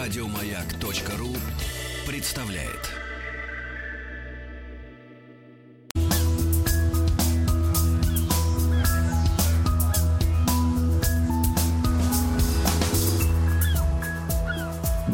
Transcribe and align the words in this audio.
Радиомаяк.ру 0.00 1.34
представляет. 2.06 2.94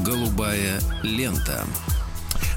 Голубая 0.05 0.79
лента. 1.03 1.65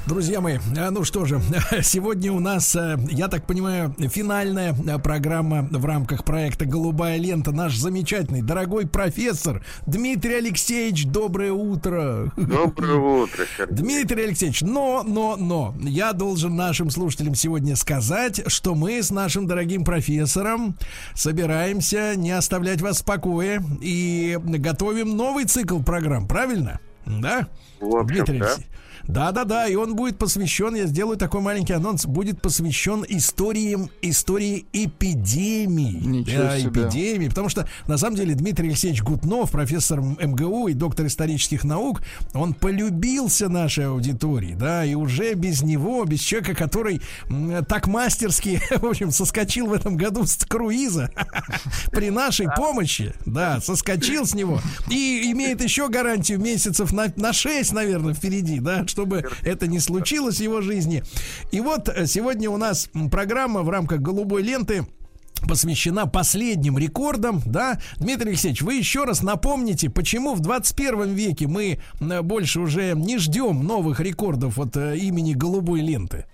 Друзья 0.08 0.40
мои, 0.40 0.56
а, 0.74 0.90
ну 0.90 1.04
что 1.04 1.26
же, 1.26 1.38
сегодня 1.82 2.32
у 2.32 2.40
нас, 2.40 2.74
э, 2.74 2.96
я 3.10 3.28
так 3.28 3.44
понимаю, 3.44 3.94
финальная 4.10 4.74
э, 4.74 4.98
программа 4.98 5.68
в 5.70 5.84
рамках 5.84 6.24
проекта 6.24 6.64
«Голубая 6.64 7.18
лента». 7.18 7.52
Наш 7.52 7.76
замечательный, 7.76 8.40
дорогой 8.40 8.86
профессор 8.86 9.62
Дмитрий 9.86 10.36
Алексеевич, 10.36 11.04
доброе 11.04 11.52
утро. 11.52 12.32
Доброе 12.36 12.94
утро, 12.94 13.44
Сергей. 13.58 13.76
Дмитрий 13.76 14.22
Алексеевич, 14.24 14.62
но, 14.62 15.02
но, 15.06 15.36
но, 15.36 15.74
я 15.82 16.14
должен 16.14 16.56
нашим 16.56 16.88
слушателям 16.88 17.34
сегодня 17.34 17.76
сказать, 17.76 18.40
что 18.46 18.74
мы 18.74 19.02
с 19.02 19.10
нашим 19.10 19.46
дорогим 19.46 19.84
профессором 19.84 20.74
собираемся 21.14 22.14
не 22.16 22.30
оставлять 22.30 22.80
вас 22.80 23.02
в 23.02 23.04
покое 23.04 23.62
и 23.82 24.38
готовим 24.42 25.18
новый 25.18 25.44
цикл 25.44 25.82
программ, 25.82 26.26
правильно? 26.26 26.80
Да? 27.04 27.46
В 27.78 27.94
общем, 27.94 28.06
Дмитрий 28.06 28.38
Алексеевич. 28.38 28.66
Да-да-да, 29.08 29.66
и 29.66 29.74
он 29.74 29.96
будет 29.96 30.18
посвящен, 30.18 30.74
я 30.74 30.84
сделаю 30.84 31.16
такой 31.16 31.40
маленький 31.40 31.72
анонс, 31.72 32.04
будет 32.04 32.42
посвящен 32.42 33.06
историям, 33.08 33.90
истории 34.02 34.66
эпидемии. 34.74 35.98
Ничего 36.06 36.42
да, 36.42 36.58
себе. 36.58 36.82
эпидемии, 36.82 37.28
потому 37.28 37.48
что, 37.48 37.66
на 37.86 37.96
самом 37.96 38.16
деле, 38.16 38.34
Дмитрий 38.34 38.68
Алексеевич 38.68 39.02
Гутнов, 39.02 39.50
профессор 39.50 40.00
МГУ 40.00 40.68
и 40.68 40.74
доктор 40.74 41.06
исторических 41.06 41.64
наук, 41.64 42.02
он 42.34 42.52
полюбился 42.52 43.48
нашей 43.48 43.86
аудитории, 43.86 44.54
да, 44.54 44.84
и 44.84 44.94
уже 44.94 45.32
без 45.32 45.62
него, 45.62 46.04
без 46.04 46.20
человека, 46.20 46.54
который 46.54 47.00
так 47.66 47.86
мастерски, 47.86 48.60
в 48.76 48.84
общем, 48.84 49.10
соскочил 49.10 49.68
в 49.68 49.72
этом 49.72 49.96
году 49.96 50.26
с 50.26 50.36
круиза 50.44 51.10
при 51.92 52.10
нашей 52.10 52.48
помощи, 52.54 53.14
да, 53.24 53.62
соскочил 53.62 54.26
с 54.26 54.34
него 54.34 54.60
и 54.90 55.30
имеет 55.32 55.62
еще 55.62 55.88
гарантию 55.88 56.38
месяцев 56.40 56.92
на, 56.92 57.10
на 57.16 57.32
6, 57.32 57.72
наверное, 57.72 58.12
впереди, 58.12 58.60
да, 58.60 58.84
чтобы 58.98 59.22
это 59.44 59.68
не 59.68 59.78
случилось 59.78 60.38
в 60.38 60.42
его 60.42 60.60
жизни. 60.60 61.04
И 61.52 61.60
вот 61.60 61.88
э, 61.88 62.06
сегодня 62.06 62.50
у 62.50 62.56
нас 62.56 62.90
программа 63.12 63.62
в 63.62 63.70
рамках 63.70 64.00
голубой 64.00 64.42
ленты 64.42 64.86
посвящена 65.46 66.06
последним 66.06 66.76
рекордам, 66.76 67.40
да? 67.46 67.78
Дмитрий 67.98 68.30
Алексеевич, 68.30 68.62
вы 68.62 68.74
еще 68.74 69.04
раз 69.04 69.22
напомните, 69.22 69.88
почему 69.88 70.34
в 70.34 70.40
21 70.40 71.14
веке 71.14 71.46
мы 71.46 71.78
э, 72.00 72.22
больше 72.22 72.58
уже 72.58 72.94
не 72.96 73.18
ждем 73.18 73.64
новых 73.64 74.00
рекордов 74.00 74.58
от 74.58 74.76
э, 74.76 74.96
имени 74.98 75.32
голубой 75.34 75.80
ленты? 75.80 76.26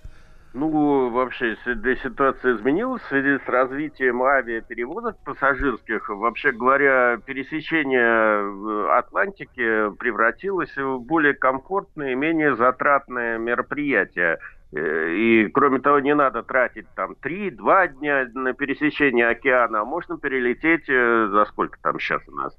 Ну, 0.55 1.09
вообще, 1.09 1.57
ситуация 2.01 2.55
изменилась 2.55 3.01
в 3.01 3.07
связи 3.09 3.43
с 3.45 3.49
развитием 3.49 4.23
авиаперевозок 4.23 5.17
пассажирских. 5.25 6.07
Вообще 6.07 6.53
говоря, 6.53 7.17
пересечение 7.17 8.89
Атлантики 8.97 9.93
превратилось 9.97 10.73
в 10.77 10.99
более 10.99 11.33
комфортное 11.33 12.13
и 12.13 12.15
менее 12.15 12.55
затратное 12.55 13.37
мероприятие. 13.37 14.39
Э, 14.71 15.13
и, 15.13 15.49
кроме 15.49 15.79
того, 15.79 15.99
не 15.99 16.15
надо 16.15 16.41
тратить 16.41 16.87
там 16.95 17.17
3-2 17.21 17.99
дня 17.99 18.25
на 18.33 18.53
пересечение 18.53 19.27
океана, 19.27 19.81
а 19.81 19.85
можно 19.85 20.17
перелететь 20.17 20.87
э, 20.87 21.27
за 21.33 21.45
сколько 21.47 21.77
там 21.81 21.99
сейчас 21.99 22.21
у 22.29 22.31
нас? 22.31 22.53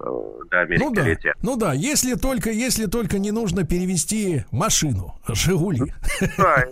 Э, 0.00 0.04
до 0.50 0.60
Америки 0.62 0.82
ну 0.82 0.92
да, 0.92 1.02
летят. 1.02 1.36
Ну 1.42 1.56
да, 1.56 1.72
если 1.74 2.14
только, 2.14 2.50
если 2.50 2.86
только 2.86 3.20
не 3.20 3.30
нужно 3.30 3.64
перевести 3.64 4.44
машину, 4.50 5.14
Жигули. 5.28 5.92
Да, 6.36 6.64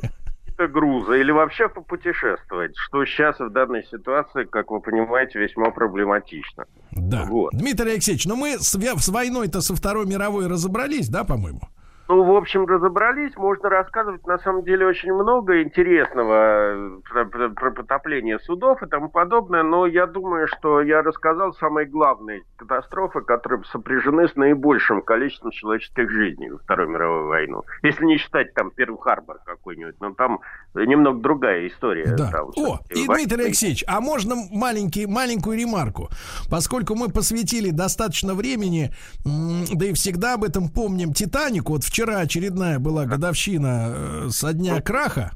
груза 0.56 1.14
или 1.14 1.30
вообще 1.30 1.68
попутешествовать, 1.68 2.72
что 2.76 3.04
сейчас 3.04 3.38
в 3.38 3.50
данной 3.50 3.84
ситуации, 3.84 4.44
как 4.44 4.70
вы 4.70 4.80
понимаете, 4.80 5.38
весьма 5.38 5.70
проблематично. 5.70 6.64
Да. 6.92 7.24
Вот. 7.24 7.52
Дмитрий 7.52 7.92
Алексеевич, 7.92 8.26
ну 8.26 8.36
мы 8.36 8.58
с, 8.58 8.76
с 8.76 9.08
войной-то 9.08 9.60
со 9.60 9.74
Второй 9.74 10.06
мировой 10.06 10.46
разобрались, 10.46 11.08
да, 11.08 11.24
по-моему? 11.24 11.60
Ну, 12.08 12.22
в 12.22 12.36
общем, 12.36 12.66
разобрались. 12.66 13.34
Можно 13.36 13.70
рассказывать, 13.70 14.26
на 14.26 14.38
самом 14.38 14.62
деле, 14.64 14.86
очень 14.86 15.12
много 15.12 15.62
интересного 15.62 16.34
э, 16.34 17.00
про, 17.10 17.24
про, 17.24 17.48
про 17.48 17.70
потопление 17.70 18.38
судов 18.40 18.82
и 18.82 18.86
тому 18.86 19.08
подобное. 19.08 19.62
Но 19.62 19.86
я 19.86 20.06
думаю, 20.06 20.46
что 20.48 20.82
я 20.82 21.02
рассказал 21.02 21.54
самые 21.54 21.86
главные 21.86 22.42
катастрофы, 22.56 23.22
которые 23.22 23.64
сопряжены 23.64 24.28
с 24.28 24.36
наибольшим 24.36 25.00
количеством 25.00 25.50
человеческих 25.52 26.10
жизней 26.10 26.50
во 26.50 26.58
Вторую 26.58 26.90
мировую 26.90 27.26
войну. 27.28 27.62
Если 27.82 28.04
не 28.04 28.18
считать 28.18 28.52
там 28.52 28.70
Перл-Харбор 28.70 29.38
какой-нибудь, 29.46 29.96
но 30.00 30.12
там 30.12 30.40
немного 30.74 31.20
другая 31.20 31.66
история. 31.68 32.14
Да. 32.16 32.30
Там, 32.30 32.50
О, 32.56 32.80
и 32.90 33.06
Дмитрий 33.06 33.44
Алексеевич, 33.44 33.82
а 33.86 34.00
можно 34.00 34.34
маленький, 34.50 35.06
маленькую 35.06 35.58
ремарку? 35.58 36.10
Поскольку 36.50 36.94
мы 36.94 37.08
посвятили 37.08 37.70
достаточно 37.70 38.34
времени, 38.34 38.90
да 39.24 39.86
и 39.86 39.94
всегда 39.94 40.34
об 40.34 40.44
этом 40.44 40.68
помним, 40.68 41.14
Титанику, 41.14 41.72
вот 41.72 41.84
в 41.84 41.93
вчера 41.94 42.18
очередная 42.18 42.80
была 42.80 43.06
годовщина 43.06 43.84
э, 43.86 44.28
со 44.32 44.52
дня 44.52 44.80
краха. 44.80 45.30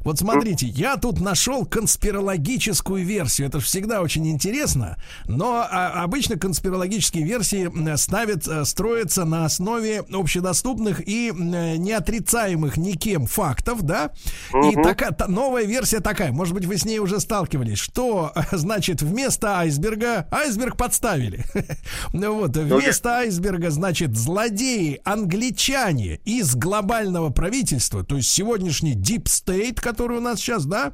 Вот 0.00 0.18
смотрите, 0.18 0.66
я 0.66 0.96
тут 0.96 1.20
нашел 1.20 1.64
конспирологическую 1.64 3.04
версию. 3.04 3.48
Это 3.48 3.60
всегда 3.60 4.02
очень 4.02 4.28
интересно. 4.28 4.96
Но 5.26 5.66
а, 5.70 6.02
обычно 6.02 6.38
конспирологические 6.38 7.24
версии 7.24 7.96
ставят, 7.96 8.46
э, 8.46 8.64
строятся 8.64 9.24
на 9.24 9.44
основе 9.44 10.04
общедоступных 10.12 11.06
и 11.06 11.32
неотрицаемых 11.32 12.76
никем 12.76 13.26
фактов, 13.26 13.82
да? 13.82 14.12
Угу. 14.52 14.70
И 14.70 14.74
такая 14.82 15.12
та, 15.12 15.28
новая 15.28 15.64
версия 15.64 16.00
такая. 16.00 16.32
Может 16.32 16.54
быть, 16.54 16.66
вы 16.66 16.76
с 16.76 16.84
ней 16.84 16.98
уже 16.98 17.20
сталкивались. 17.20 17.78
Что, 17.78 18.32
значит, 18.52 19.02
вместо 19.02 19.58
айсберга 19.58 20.26
айсберг 20.30 20.76
подставили. 20.76 21.44
Ну 22.12 22.34
вот, 22.34 22.56
вместо 22.56 23.18
айсберга, 23.18 23.70
значит, 23.70 24.16
злодеи 24.16 25.00
англичане 25.04 26.20
из 26.24 26.54
глобального 26.54 27.30
правительства, 27.30 28.04
то 28.04 28.16
есть 28.16 28.30
сегодняшний 28.30 28.94
Deep 28.94 29.24
State, 29.24 29.75
Титаник, 29.76 29.80
который 29.80 30.18
у 30.18 30.20
нас 30.20 30.38
сейчас, 30.38 30.66
да, 30.66 30.92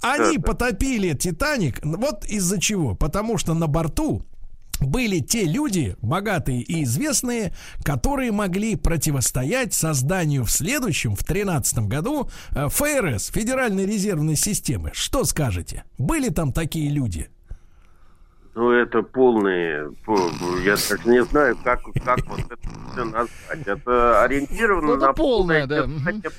они 0.00 0.38
потопили 0.38 1.14
Титаник. 1.14 1.80
Вот 1.82 2.24
из-за 2.24 2.60
чего? 2.60 2.94
Потому 2.94 3.38
что 3.38 3.54
на 3.54 3.66
борту 3.66 4.22
были 4.80 5.20
те 5.20 5.44
люди, 5.44 5.96
богатые 6.02 6.62
и 6.62 6.82
известные, 6.82 7.52
которые 7.84 8.32
могли 8.32 8.76
противостоять 8.76 9.74
созданию 9.74 10.44
в 10.44 10.50
следующем, 10.50 11.14
в 11.14 11.24
2013 11.24 11.78
году, 11.88 12.28
э, 12.50 12.68
ФРС, 12.68 13.30
Федеральной 13.30 13.86
резервной 13.86 14.36
системы. 14.36 14.90
Что 14.92 15.24
скажете? 15.24 15.84
Были 15.98 16.30
там 16.30 16.52
такие 16.52 16.90
люди? 16.90 17.28
Ну, 18.54 18.70
это 18.70 19.02
полные, 19.02 19.88
я 20.64 20.76
так 20.76 21.06
не 21.06 21.24
знаю, 21.24 21.56
как, 21.64 21.80
как 22.04 22.26
вот 22.26 22.40
это 22.40 22.58
все 22.92 23.04
назвать. 23.04 23.66
Это 23.66 24.22
ориентировано 24.24 24.88
ну, 24.88 24.96
это 24.96 25.06
на 25.06 25.12
полное, 25.14 25.66
да. 25.66 25.88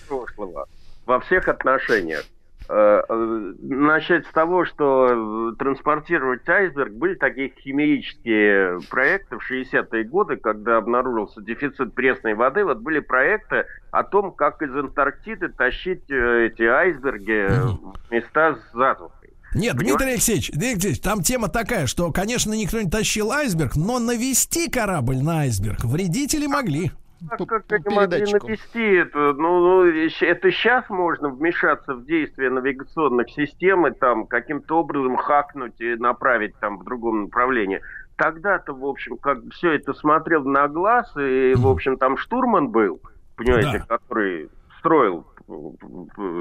прошлого 0.08 0.68
во 1.06 1.20
всех 1.20 1.48
отношениях. 1.48 2.24
Э, 2.70 3.02
э, 3.10 3.54
начать 3.62 4.26
с 4.26 4.32
того, 4.32 4.66
что 4.66 5.54
транспортировать 5.60 6.48
айсберг 6.48 6.94
были 6.94 7.16
такие 7.16 7.52
химические 7.62 8.80
проекты 8.90 9.38
в 9.38 9.52
60-е 9.52 10.06
годы, 10.06 10.38
когда 10.38 10.78
обнаружился 10.78 11.42
дефицит 11.42 11.94
пресной 11.94 12.36
воды. 12.36 12.64
Вот 12.64 12.78
были 12.78 13.00
проекты 13.00 13.66
о 13.92 14.04
том, 14.04 14.32
как 14.32 14.62
из 14.62 14.74
Антарктиды 14.74 15.50
тащить 15.50 16.10
э, 16.10 16.48
эти 16.48 16.64
айсберги 16.64 17.50
в 17.50 18.12
места 18.12 18.56
с 18.56 18.74
затухой. 18.74 19.34
Нет, 19.56 19.78
Понимаете? 19.78 19.84
Дмитрий 19.84 20.12
Алексеевич, 20.14 20.52
Дмитрий 20.52 20.72
Алексеевич, 20.72 21.02
там 21.02 21.22
тема 21.22 21.48
такая, 21.50 21.86
что, 21.86 22.12
конечно, 22.12 22.54
никто 22.54 22.82
не 22.82 22.90
тащил 22.90 23.32
айсберг, 23.32 23.76
но 23.76 24.00
навести 24.00 24.70
корабль 24.70 25.18
на 25.18 25.42
айсберг 25.42 25.84
вредители 25.84 26.48
могли. 26.48 26.92
А 27.30 27.46
как 27.46 27.64
они 27.72 27.96
могли 27.96 28.22
навести 28.22 28.84
это? 28.96 29.34
Ну, 29.34 29.60
ну, 29.60 29.86
это 29.86 30.52
сейчас 30.52 30.90
можно 30.90 31.30
вмешаться 31.30 31.96
в 31.96 32.06
действие 32.06 32.50
навигационных 32.50 33.30
систем 33.30 33.88
и 33.88 33.92
там 33.92 34.28
каким-то 34.28 34.80
образом 34.80 35.16
хакнуть 35.18 35.80
и 35.80 35.96
направить 35.96 36.56
там 36.60 36.78
в 36.78 36.84
другом 36.84 37.24
направлении. 37.24 37.82
Тогда-то, 38.16 38.74
в 38.74 38.86
общем, 38.86 39.18
как 39.18 39.40
все 39.54 39.72
это 39.72 39.94
смотрел 39.94 40.44
на 40.44 40.68
глаз, 40.68 41.12
и, 41.18 41.54
в 41.56 41.68
общем, 41.68 41.98
там 41.98 42.18
штурман 42.18 42.70
был, 42.70 43.02
понимаете, 43.36 43.84
да. 43.88 43.98
который 43.98 44.50
строил 44.80 45.26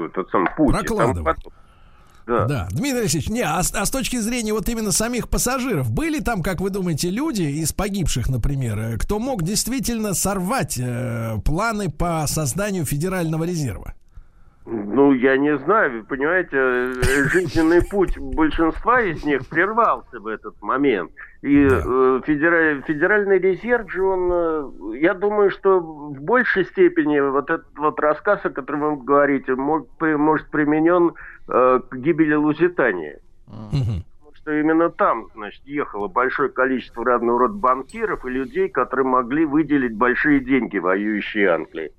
этот 0.03 0.29
сам 0.29 0.47
путь. 0.55 0.75
Прокладывал. 0.77 1.23
Там, 1.23 1.35
да. 2.27 2.45
да. 2.45 2.67
Дмитрий 2.71 3.01
Алексеевич, 3.01 3.29
не, 3.29 3.41
а, 3.41 3.59
а 3.59 3.85
с 3.85 3.89
точки 3.89 4.17
зрения 4.19 4.53
вот 4.53 4.69
именно 4.69 4.91
самих 4.91 5.29
пассажиров, 5.29 5.91
были 5.91 6.19
там, 6.19 6.41
как 6.41 6.61
вы 6.61 6.69
думаете, 6.69 7.09
люди 7.09 7.43
из 7.43 7.73
погибших, 7.73 8.29
например, 8.29 8.79
э, 8.79 8.97
кто 8.97 9.19
мог 9.19 9.43
действительно 9.43 10.13
сорвать 10.13 10.77
э, 10.77 11.37
планы 11.43 11.89
по 11.89 12.25
созданию 12.27 12.85
Федерального 12.85 13.43
резерва? 13.43 13.93
Ну, 14.65 15.11
я 15.11 15.35
не 15.37 15.57
знаю, 15.57 15.91
вы 15.91 16.03
понимаете, 16.05 16.93
жизненный 17.29 17.81
путь 17.85 18.17
большинства 18.17 19.01
из 19.01 19.23
них 19.25 19.45
прервался 19.49 20.21
в 20.21 20.27
этот 20.27 20.61
момент. 20.61 21.11
И 21.41 21.67
да. 21.67 21.81
э, 21.85 22.21
федераль, 22.25 22.81
федеральный 22.87 23.39
резерв 23.39 23.91
же, 23.91 24.03
он, 24.03 24.31
э, 24.31 24.99
я 24.99 25.13
думаю, 25.15 25.51
что 25.51 25.81
в 25.81 26.21
большей 26.21 26.63
степени 26.63 27.19
вот 27.19 27.49
этот 27.49 27.77
вот 27.77 27.99
рассказ, 27.99 28.39
о 28.45 28.51
котором 28.51 28.95
вы 28.95 29.03
говорите, 29.03 29.53
мог, 29.55 29.89
может 29.99 30.49
применен 30.49 31.13
э, 31.49 31.81
к 31.89 31.95
гибели 31.97 32.35
Лузитании. 32.35 33.17
Угу. 33.47 34.03
Потому 34.15 34.35
что 34.35 34.57
именно 34.57 34.89
там, 34.89 35.27
значит, 35.35 35.61
ехало 35.65 36.07
большое 36.07 36.47
количество 36.47 37.03
разного 37.03 37.39
рода 37.39 37.55
банкиров 37.55 38.25
и 38.25 38.29
людей, 38.29 38.69
которые 38.69 39.05
могли 39.05 39.43
выделить 39.43 39.93
большие 39.93 40.39
деньги 40.39 40.77
воюющей 40.77 41.43
Англии. 41.47 41.91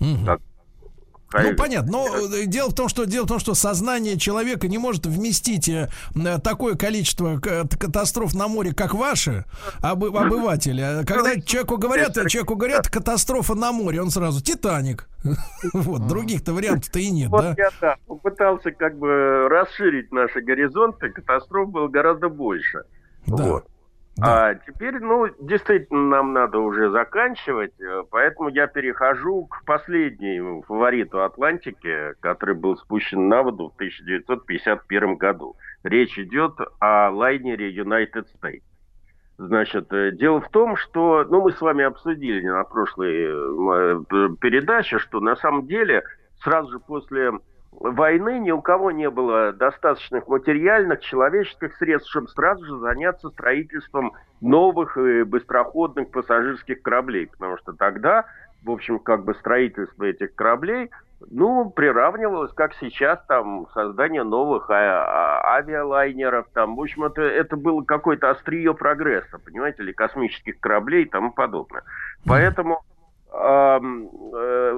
Угу. 0.00 0.38
Ну, 1.32 1.56
понятно. 1.56 1.92
Но 1.92 2.06
э, 2.34 2.46
дело 2.46 2.70
в 2.70 2.74
том, 2.74 2.88
что 2.88 3.04
дело 3.04 3.24
в 3.24 3.28
том, 3.28 3.38
что 3.38 3.54
сознание 3.54 4.16
человека 4.16 4.68
не 4.68 4.78
может 4.78 5.06
вместить 5.06 5.68
э, 5.68 5.88
такое 6.42 6.76
количество 6.76 7.38
катастроф 7.38 8.34
на 8.34 8.48
море, 8.48 8.72
как 8.72 8.94
ваши 8.94 9.44
об, 9.82 10.04
обыватели. 10.04 10.80
А 10.80 11.04
когда 11.04 11.34
ну, 11.34 11.42
человеку 11.42 11.78
говорят, 11.78 12.14
человеку 12.28 12.56
говорят 12.56 12.88
катастрофа 12.88 13.54
на 13.54 13.72
море, 13.72 14.00
он 14.00 14.10
сразу 14.10 14.42
Титаник. 14.42 15.08
Вот 15.72 16.06
других-то 16.06 16.52
вариантов-то 16.52 16.98
и 17.00 17.10
нет, 17.10 17.30
да? 17.30 17.54
Я 17.56 17.70
да, 17.80 17.96
попытался 18.06 18.70
как 18.70 18.96
бы 18.96 19.48
расширить 19.48 20.12
наши 20.12 20.40
горизонты, 20.40 21.10
катастроф 21.10 21.70
было 21.70 21.88
гораздо 21.88 22.28
больше. 22.28 22.84
Да. 23.26 23.44
Вот. 23.44 23.66
Да. 24.16 24.48
А 24.48 24.54
теперь, 24.54 24.98
ну, 24.98 25.26
действительно, 25.40 26.08
нам 26.08 26.32
надо 26.32 26.58
уже 26.58 26.90
заканчивать, 26.90 27.78
э, 27.80 28.02
поэтому 28.10 28.48
я 28.48 28.66
перехожу 28.66 29.44
к 29.44 29.62
последнему 29.66 30.62
фавориту 30.62 31.22
Атлантики, 31.22 32.14
который 32.20 32.54
был 32.54 32.78
спущен 32.78 33.28
на 33.28 33.42
воду 33.42 33.70
в 33.70 33.74
1951 33.74 35.16
году. 35.16 35.56
Речь 35.82 36.18
идет 36.18 36.54
о 36.80 37.10
лайнере 37.10 37.70
United 37.70 38.24
States. 38.34 38.62
Значит, 39.36 39.92
э, 39.92 40.12
дело 40.12 40.40
в 40.40 40.48
том, 40.48 40.76
что, 40.76 41.26
ну, 41.28 41.42
мы 41.42 41.52
с 41.52 41.60
вами 41.60 41.84
обсудили 41.84 42.46
на 42.46 42.64
прошлой 42.64 43.12
э, 43.12 44.36
передаче, 44.40 44.98
что 44.98 45.20
на 45.20 45.36
самом 45.36 45.66
деле 45.66 46.02
сразу 46.42 46.72
же 46.72 46.78
после 46.78 47.32
войны 47.80 48.38
ни 48.38 48.50
у 48.50 48.60
кого 48.60 48.90
не 48.90 49.10
было 49.10 49.52
достаточных 49.52 50.28
материальных, 50.28 51.00
человеческих 51.00 51.76
средств, 51.76 52.10
чтобы 52.10 52.28
сразу 52.28 52.64
же 52.64 52.78
заняться 52.78 53.28
строительством 53.30 54.12
новых 54.40 54.96
и 54.96 55.22
быстроходных 55.22 56.10
пассажирских 56.10 56.82
кораблей. 56.82 57.26
Потому 57.26 57.58
что 57.58 57.72
тогда, 57.72 58.24
в 58.64 58.70
общем, 58.70 58.98
как 58.98 59.24
бы 59.24 59.34
строительство 59.34 60.04
этих 60.04 60.34
кораблей, 60.34 60.90
ну, 61.30 61.70
приравнивалось, 61.70 62.52
как 62.52 62.74
сейчас, 62.74 63.18
там, 63.26 63.66
создание 63.72 64.22
новых 64.22 64.68
а- 64.70 64.74
а- 64.74 65.56
авиалайнеров, 65.56 66.46
там, 66.52 66.76
в 66.76 66.80
общем, 66.80 67.04
это, 67.04 67.22
это 67.22 67.56
было 67.56 67.82
какое-то 67.82 68.30
острие 68.30 68.74
прогресса, 68.74 69.38
понимаете, 69.38 69.82
или 69.82 69.92
космических 69.92 70.60
кораблей 70.60 71.04
и 71.04 71.08
тому 71.08 71.32
подобное. 71.32 71.82
Поэтому 72.26 72.82
Э, 72.82 72.95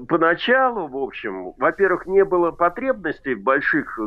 поначалу, 0.09 0.89
в 0.89 0.97
общем, 0.97 1.53
во-первых, 1.59 2.07
не 2.07 2.25
было 2.25 2.51
потребностей 2.51 3.35
в 3.35 3.43
больших 3.43 3.99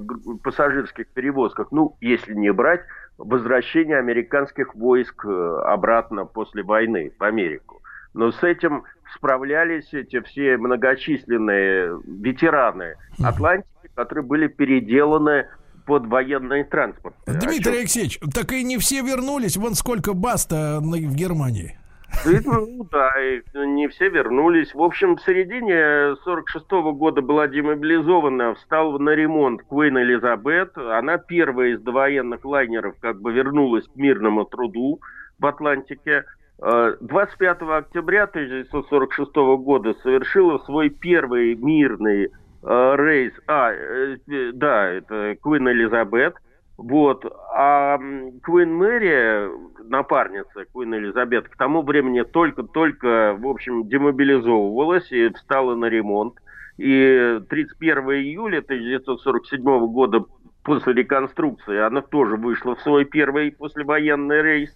пассажирских 0.43 1.07
перевозках, 1.07 1.71
ну, 1.71 1.95
если 2.01 2.33
не 2.33 2.51
брать 2.51 2.81
возвращение 3.17 3.97
американских 3.97 4.75
войск 4.75 5.25
э, 5.25 5.61
обратно 5.65 6.25
после 6.25 6.63
войны 6.63 7.11
в 7.17 7.23
Америку. 7.23 7.81
Но 8.13 8.31
с 8.31 8.43
этим 8.43 8.83
справлялись 9.15 9.93
эти 9.93 10.19
все 10.21 10.57
многочисленные 10.57 11.99
ветераны 12.05 12.95
Атлантики, 13.23 13.89
которые 13.95 14.25
были 14.25 14.47
переделаны 14.47 15.47
под 15.85 16.07
военный 16.07 16.63
транспорт. 16.63 17.15
Дмитрий 17.25 17.79
Алексеевич, 17.79 18.19
так 18.33 18.51
и 18.51 18.63
не 18.63 18.77
все 18.77 19.01
вернулись. 19.01 19.57
Вон 19.57 19.75
сколько 19.75 20.13
баста 20.13 20.79
в 20.81 21.15
Германии. 21.15 21.77
Ну 22.25 22.87
да, 22.91 23.11
и 23.21 23.41
не 23.53 23.87
все 23.87 24.09
вернулись. 24.09 24.73
В 24.73 24.81
общем, 24.81 25.15
в 25.15 25.21
середине 25.21 26.15
46 26.23 26.65
-го 26.71 26.93
года 26.93 27.21
была 27.21 27.47
демобилизована, 27.47 28.53
встал 28.55 28.99
на 28.99 29.11
ремонт 29.11 29.63
Куин 29.63 29.97
Элизабет. 29.97 30.77
Она 30.77 31.17
первая 31.17 31.69
из 31.69 31.81
довоенных 31.81 32.45
лайнеров 32.45 32.95
как 32.99 33.21
бы 33.21 33.31
вернулась 33.31 33.87
к 33.87 33.95
мирному 33.95 34.45
труду 34.45 34.99
в 35.39 35.45
Атлантике. 35.45 36.25
25 36.59 37.61
э, 37.61 37.77
октября 37.77 38.23
1946 38.23 39.31
года 39.63 39.95
совершила 40.03 40.59
свой 40.59 40.89
первый 40.89 41.55
мирный 41.55 42.25
э, 42.25 42.95
рейс. 42.97 43.33
А, 43.47 43.71
э, 43.71 44.17
да, 44.53 44.89
это 44.89 45.35
Куин 45.41 45.67
Элизабет– 45.69 46.35
вот. 46.81 47.25
А 47.53 47.99
Queen 48.43 48.73
Mary, 48.73 49.49
напарница 49.87 50.65
Queen 50.73 50.95
Elizabeth, 50.95 51.47
к 51.47 51.55
тому 51.55 51.83
времени 51.83 52.23
только-только, 52.23 53.35
в 53.37 53.47
общем, 53.47 53.87
демобилизовывалась 53.87 55.11
и 55.11 55.29
встала 55.29 55.75
на 55.75 55.85
ремонт. 55.85 56.35
И 56.77 57.39
31 57.49 57.97
июля 58.11 58.59
1947 58.59 59.63
года 59.87 60.25
после 60.63 60.93
реконструкции 60.93 61.77
она 61.77 62.01
тоже 62.01 62.35
вышла 62.35 62.75
в 62.75 62.81
свой 62.81 63.05
первый 63.05 63.51
послевоенный 63.51 64.41
рейс. 64.41 64.75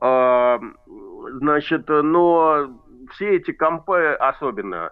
А, 0.00 0.58
значит, 1.34 1.88
но 1.88 2.70
все 3.12 3.36
эти 3.36 3.52
компании, 3.52 4.16
особенно 4.16 4.90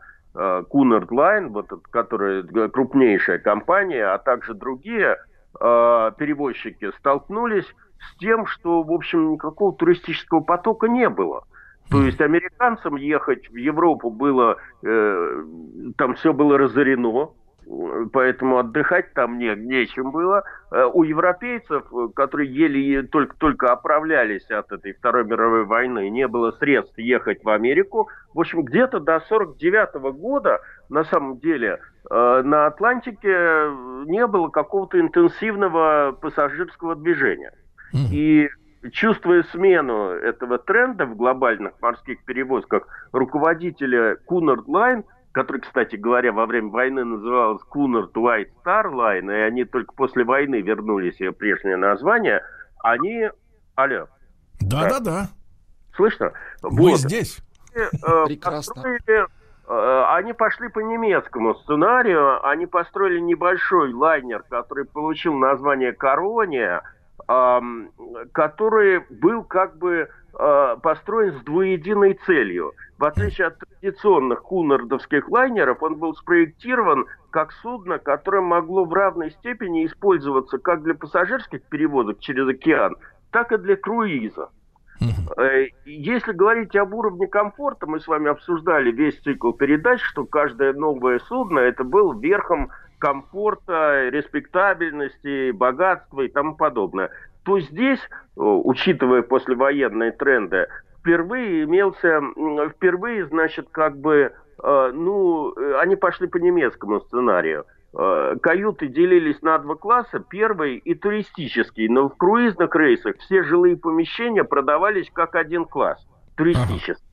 Cunard 0.69 1.11
Line, 1.11 1.49
вот, 1.49 1.67
которая 1.91 2.45
крупнейшая 2.69 3.39
компания, 3.39 4.05
а 4.05 4.19
также 4.19 4.55
другие– 4.55 5.17
э, 5.61 6.13
перевозчики 6.17 6.91
столкнулись 6.99 7.67
с 8.01 8.17
тем, 8.19 8.47
что, 8.47 8.83
в 8.83 8.93
общем, 8.93 9.33
никакого 9.33 9.75
туристического 9.75 10.41
потока 10.41 10.89
не 10.89 11.09
было. 11.09 11.45
То 11.91 12.03
есть 12.03 12.21
американцам 12.21 12.97
ехать 12.97 13.49
в 13.49 13.57
Европу 13.57 14.11
было, 14.11 14.59
э, 14.83 15.45
там 15.97 16.15
все 16.15 16.35
было 16.35 16.59
разорено, 16.59 17.31
поэтому 18.13 18.59
отдыхать 18.59 19.15
там 19.15 19.39
не, 19.39 19.55
нечем 19.57 20.11
было. 20.11 20.45
Э, 20.71 20.85
у 20.85 21.03
европейцев, 21.03 21.85
которые 22.15 22.53
еле 22.53 23.03
только-только 23.05 23.73
оправлялись 23.73 24.51
от 24.51 24.71
этой 24.71 24.93
Второй 24.93 25.25
мировой 25.25 25.65
войны, 25.65 26.11
не 26.11 26.29
было 26.29 26.51
средств 26.53 26.99
ехать 26.99 27.43
в 27.43 27.49
Америку. 27.49 28.09
В 28.35 28.41
общем, 28.41 28.65
где-то 28.65 29.01
до 29.01 29.21
49 29.21 29.95
года, 30.13 30.61
на 30.91 31.05
самом 31.05 31.39
деле, 31.39 31.81
на 32.11 32.67
Атлантике 32.67 33.71
не 34.07 34.27
было 34.27 34.49
какого-то 34.49 35.01
интенсивного 35.01 36.17
пассажирского 36.21 36.97
движения. 36.97 37.53
И 37.93 38.49
чувствуя 38.93 39.43
смену 39.45 40.11
этого 40.11 40.59
тренда 40.59 41.05
в 41.07 41.17
глобальных 41.17 41.75
морских 41.81 42.25
перевозках, 42.25 42.87
руководители 43.13 44.17
Cunard 44.27 44.67
Line– 44.67 45.05
который, 45.39 45.61
кстати 45.61 45.95
говоря, 45.95 46.33
во 46.33 46.47
время 46.47 46.69
войны 46.71 47.05
называлась 47.05 47.63
Cunard 47.73 48.13
White 48.13 48.51
Star 48.65 48.87
Line, 48.87 49.33
и 49.33 49.41
они 49.43 49.65
только 49.65 49.95
после 49.95 50.25
войны 50.25 50.61
вернулись 50.61 51.21
ее 51.21 51.33
прежнее 51.33 51.77
название, 51.77 52.43
они... 52.83 53.29
Алло. 53.77 54.09
Да-да-да. 54.61 55.29
Слышно? 55.95 56.33
Мы 56.63 56.91
вот. 56.91 56.99
здесь. 56.99 57.39
Э, 57.73 58.27
Прекрасно. 58.27 58.75
Построили, 58.75 59.23
э, 59.23 59.27
пошли 60.39 60.69
по 60.69 60.79
немецкому 60.79 61.55
сценарию, 61.57 62.47
они 62.47 62.67
построили 62.67 63.21
небольшой 63.21 63.93
лайнер, 63.93 64.43
который 64.49 64.87
получил 64.87 65.35
название 65.35 65.93
«Корония», 65.93 66.83
который 68.33 69.01
был 69.11 69.45
как 69.45 69.77
бы 69.77 70.09
э, 70.39 70.77
построен 70.83 71.39
с 71.39 71.43
двуединой 71.43 72.15
целью– 72.25 72.73
в 72.99 73.05
отличие 73.05 73.47
от 73.47 73.59
традиционных 73.59 74.43
кунардовских 74.43 75.29
лайнеров, 75.29 75.83
он 75.83 75.97
был 75.97 76.15
спроектирован 76.17 77.07
как 77.31 77.53
судно, 77.53 77.99
которое 77.99 78.41
могло 78.41 78.85
в 78.85 78.93
равной 78.93 79.31
степени 79.31 79.87
использоваться 79.87 80.59
как 80.59 80.83
для 80.83 80.95
пассажирских 80.95 81.63
перевозок 81.63 82.19
через 82.19 82.49
океан, 82.49 82.97
так 83.31 83.53
и 83.53 83.57
для 83.57 83.77
круиза. 83.77 84.49
Э, 85.37 85.67
если 85.85 86.33
говорить 86.33 86.75
об 86.77 86.95
уровне 86.95 87.27
комфорта, 87.27 87.87
мы 87.87 88.01
с 88.01 88.09
вами 88.09 88.29
обсуждали 88.29 88.91
весь 88.91 89.19
цикл 89.21 89.53
передач, 89.53 90.01
что 90.03 90.25
каждое 90.25 90.73
новое 90.73 91.21
судно 91.21 91.61
это 91.61 91.85
был 91.85 92.19
верхом 92.19 92.71
комфорта, 92.99 94.09
респектабельности, 94.09 95.53
богатства 95.53 96.23
и 96.23 96.29
тому 96.29 96.57
подобное 96.57 97.11
то 97.49 97.61
здесь, 97.61 98.01
э, 98.01 98.41
учитывая 98.41 99.23
послевоенные 99.23 100.13
тренды, 100.13 100.67
впервые 101.01 101.65
имелся, 101.65 102.21
впервые, 102.75 103.25
значит, 103.25 103.69
как 103.73 103.97
бы, 103.97 104.33
э, 104.63 104.91
ну, 104.93 105.55
они 105.81 105.97
пошли 105.97 106.27
по 106.27 106.37
немецкому 106.37 107.01
сценарию. 107.01 107.65
Э, 107.95 108.37
каюты 108.43 108.89
делились 108.89 109.41
на 109.41 109.59
два 109.59 109.75
класса, 109.75 110.21
первый 110.21 110.77
и 110.77 110.95
туристический, 110.95 111.89
но 111.89 112.11
в 112.11 112.17
круизных 112.17 112.75
рейсах 112.75 113.17
все 113.19 113.43
жилые 113.43 113.77
помещения 113.77 114.45
продавались 114.45 115.11
как 115.13 115.35
один 115.35 115.65
класс, 115.65 115.99
туристический. 116.37 117.05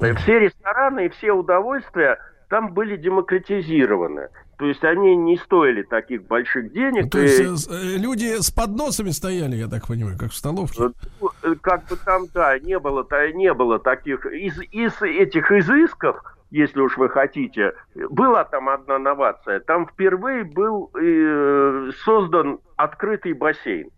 Ага. 0.00 0.14
Все 0.16 0.40
рестораны 0.40 1.06
и 1.06 1.08
все 1.10 1.32
удовольствия 1.32 2.18
там 2.48 2.74
были 2.74 2.96
демократизированы. 2.96 4.28
То 4.58 4.66
есть 4.66 4.84
они 4.84 5.16
не 5.16 5.36
стоили 5.38 5.82
таких 5.82 6.26
больших 6.26 6.72
денег. 6.72 7.10
То 7.10 7.20
есть 7.20 7.40
и... 7.40 7.72
Э, 7.72 7.96
люди 7.96 8.42
с 8.42 8.50
подносами 8.50 9.10
стояли, 9.10 9.54
я 9.56 9.68
так 9.68 9.86
понимаю, 9.86 10.18
как 10.18 10.32
в 10.32 10.34
столовке? 10.34 10.90
Ну, 11.20 11.30
как 11.62 11.86
бы 11.86 11.96
там, 12.04 12.24
да, 12.34 12.58
не 12.58 12.78
было, 12.80 13.06
не 13.32 13.54
было 13.54 13.78
таких... 13.78 14.26
Из, 14.26 14.60
из 14.72 15.00
этих 15.00 15.52
изысков 15.52 16.20
если 16.50 16.80
уж 16.80 16.96
вы 16.96 17.08
хотите. 17.08 17.72
Была 18.10 18.44
там 18.44 18.68
одна 18.68 18.98
новация. 18.98 19.60
Там 19.60 19.86
впервые 19.86 20.44
был 20.44 20.90
э, 21.00 21.90
создан 22.04 22.60
открытый 22.76 23.32
бассейн. 23.32 23.88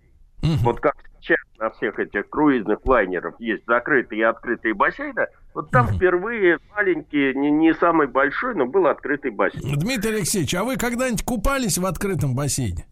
Угу. 0.43 0.65
Вот 0.65 0.81
как 0.81 0.95
сейчас 1.21 1.39
на 1.59 1.71
всех 1.71 1.99
этих 1.99 2.29
круизных 2.29 2.85
лайнеров 2.85 3.35
есть 3.39 3.65
закрытые 3.67 4.21
и 4.21 4.25
открытые 4.25 4.75
бассейны. 4.75 5.27
Вот 5.55 5.71
там 5.71 5.87
угу. 5.87 5.95
впервые 5.95 6.59
маленький, 6.75 7.35
не, 7.35 7.51
не 7.51 7.75
самый 7.75 8.07
большой, 8.07 8.55
но 8.55 8.67
был 8.67 8.87
открытый 8.87 9.31
бассейн. 9.31 9.79
Дмитрий 9.79 10.17
Алексеевич, 10.17 10.55
а 10.55 10.65
вы 10.65 10.77
когда-нибудь 10.77 11.25
купались 11.25 11.79
в 11.79 11.87
открытом 11.87 12.35
бассейне? 12.35 12.87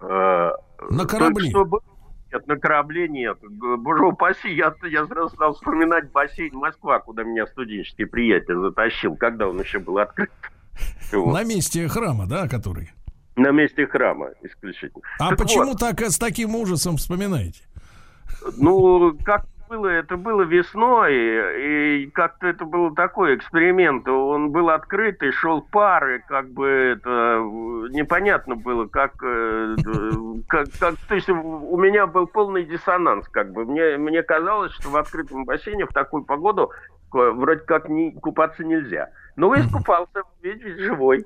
Э, 0.00 0.50
на 0.90 1.06
корабле? 1.06 1.50
Только 1.50 1.70
что 1.70 1.80
нет, 2.34 2.46
на 2.46 2.56
корабле 2.56 3.08
нет. 3.08 3.38
Боже 3.78 4.04
упаси, 4.04 4.54
я, 4.54 4.74
я 4.90 5.06
сразу 5.06 5.34
стал 5.34 5.54
вспоминать 5.54 6.10
бассейн 6.10 6.54
Москва, 6.54 6.98
куда 6.98 7.22
меня 7.22 7.46
студенческий 7.46 8.06
приятель 8.06 8.56
затащил, 8.56 9.16
когда 9.16 9.48
он 9.48 9.60
еще 9.60 9.78
был 9.78 9.98
открыт. 9.98 10.30
На 11.12 11.44
месте 11.44 11.86
храма, 11.88 12.26
да, 12.26 12.48
который? 12.48 12.90
На 13.36 13.50
месте 13.50 13.86
храма 13.86 14.30
исключительно. 14.42 15.02
А 15.18 15.30
так 15.30 15.38
почему 15.38 15.70
вот. 15.72 15.78
так 15.78 16.00
с 16.00 16.18
таким 16.18 16.54
ужасом 16.54 16.96
вспоминаете? 16.96 17.62
Ну, 18.56 19.16
как 19.24 19.46
было, 19.68 19.86
это 19.86 20.16
было 20.16 20.42
весной, 20.42 22.02
и 22.02 22.10
как-то 22.10 22.46
это 22.46 22.64
был 22.64 22.94
такой 22.94 23.36
эксперимент. 23.36 24.06
Он 24.08 24.50
был 24.50 24.70
открытый, 24.70 25.32
шел 25.32 25.62
пар, 25.62 26.08
и 26.10 26.18
как 26.20 26.50
бы 26.50 26.66
это 26.66 27.38
непонятно 27.90 28.56
было, 28.56 28.86
как, 28.86 29.12
э, 29.22 29.76
как, 30.48 30.66
как 30.78 30.94
то 31.08 31.14
есть 31.14 31.28
у 31.28 31.76
меня 31.76 32.06
был 32.06 32.26
полный 32.26 32.64
диссонанс, 32.64 33.28
как 33.28 33.52
бы. 33.52 33.64
Мне, 33.64 33.96
мне 33.96 34.22
казалось, 34.22 34.72
что 34.72 34.90
в 34.90 34.96
открытом 34.96 35.44
бассейне 35.44 35.86
в 35.86 35.92
такую 35.92 36.24
погоду 36.24 36.70
вроде 37.12 37.60
как 37.60 37.88
не, 37.88 38.12
купаться 38.12 38.64
нельзя. 38.64 39.10
Но 39.36 39.54
искупался, 39.54 40.22
ведь 40.42 40.62
живой. 40.78 41.24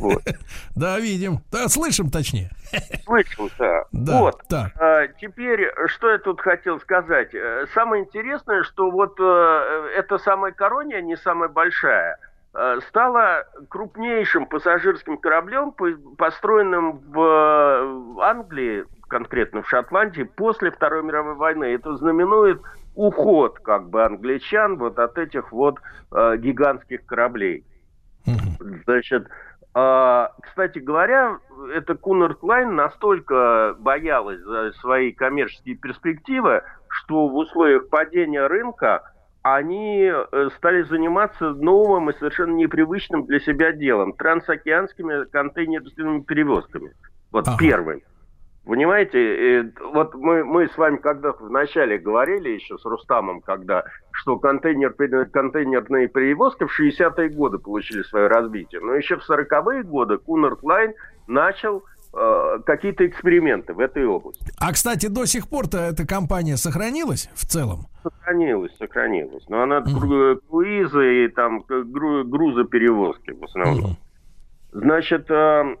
Вот. 0.00 0.22
Да, 0.74 0.98
видим. 0.98 1.40
Да, 1.50 1.68
слышим 1.68 2.10
точнее. 2.10 2.50
Слышим, 3.04 3.50
да. 3.58 3.84
да 3.92 4.18
вот. 4.18 4.42
Так. 4.48 4.72
А, 4.76 5.06
теперь, 5.20 5.70
что 5.86 6.10
я 6.10 6.18
тут 6.18 6.40
хотел 6.40 6.80
сказать. 6.80 7.34
Э, 7.34 7.66
самое 7.74 8.04
интересное, 8.04 8.62
что 8.62 8.90
вот 8.90 9.16
э, 9.20 9.88
эта 9.96 10.18
самая 10.18 10.52
корония, 10.52 11.02
не 11.02 11.16
самая 11.16 11.48
большая, 11.48 12.18
э, 12.54 12.78
стала 12.88 13.44
крупнейшим 13.68 14.46
пассажирским 14.46 15.18
кораблем, 15.18 15.74
построенным 16.16 17.00
в 17.10 18.20
Англии, 18.22 18.84
конкретно 19.08 19.62
в 19.62 19.68
Шотландии, 19.68 20.22
после 20.22 20.70
Второй 20.70 21.02
мировой 21.02 21.34
войны. 21.34 21.64
Это 21.64 21.96
знаменует 21.96 22.62
уход 22.94 23.58
как 23.60 23.88
бы 23.88 24.04
англичан 24.04 24.76
вот 24.76 24.98
от 24.98 25.18
этих 25.18 25.52
вот 25.52 25.78
э, 26.12 26.36
гигантских 26.38 27.04
кораблей. 27.06 27.64
Значит, 28.84 29.26
а, 29.74 30.32
кстати 30.42 30.78
говоря, 30.78 31.38
эта 31.74 31.94
Кунард 31.94 32.42
Лайн 32.42 32.74
настолько 32.74 33.74
боялась 33.78 34.40
за 34.40 34.72
свои 34.80 35.12
коммерческие 35.12 35.76
перспективы, 35.76 36.62
что 36.88 37.28
в 37.28 37.36
условиях 37.36 37.88
падения 37.88 38.46
рынка 38.46 39.02
они 39.42 40.04
э, 40.04 40.48
стали 40.56 40.82
заниматься 40.82 41.50
новым 41.50 42.10
и 42.10 42.18
совершенно 42.18 42.54
непривычным 42.54 43.24
для 43.24 43.40
себя 43.40 43.72
делом– 43.72 44.12
трансокеанскими 44.18 45.24
контейнерными 45.24 46.20
перевозками. 46.20 46.92
Вот 47.32 47.48
ага. 47.48 47.56
первым. 47.58 48.02
Понимаете, 48.64 49.72
вот 49.92 50.14
мы, 50.14 50.44
мы 50.44 50.68
с 50.68 50.76
вами 50.78 50.96
когда-то 50.96 51.44
вначале 51.44 51.98
говорили 51.98 52.50
еще 52.50 52.78
с 52.78 52.84
Рустамом, 52.84 53.40
когда, 53.40 53.84
что 54.12 54.38
контейнер, 54.38 54.92
контейнерные 55.32 56.06
перевозки 56.06 56.64
в 56.64 56.80
60-е 56.80 57.30
годы 57.30 57.58
получили 57.58 58.02
свое 58.04 58.28
развитие. 58.28 58.80
Но 58.80 58.94
еще 58.94 59.16
в 59.16 59.28
40-е 59.28 59.82
годы 59.82 60.18
Cunard 60.18 60.62
Line 60.62 60.94
начал 61.26 61.82
э, 62.14 62.58
какие-то 62.64 63.04
эксперименты 63.04 63.74
в 63.74 63.80
этой 63.80 64.06
области. 64.06 64.52
А, 64.60 64.72
кстати, 64.72 65.06
до 65.08 65.26
сих 65.26 65.48
пор-то 65.48 65.78
эта 65.78 66.06
компания 66.06 66.56
сохранилась 66.56 67.28
в 67.34 67.44
целом? 67.44 67.86
Сохранилась, 68.04 68.76
сохранилась. 68.78 69.44
Но 69.48 69.62
она 69.62 69.78
угу. 69.78 70.40
круизы 70.48 71.24
и 71.24 71.28
там 71.28 71.64
грузоперевозки 71.66 73.32
в 73.32 73.42
основном. 73.42 73.84
Угу. 73.84 73.96
Значит, 74.72 75.30
э, 75.30 75.76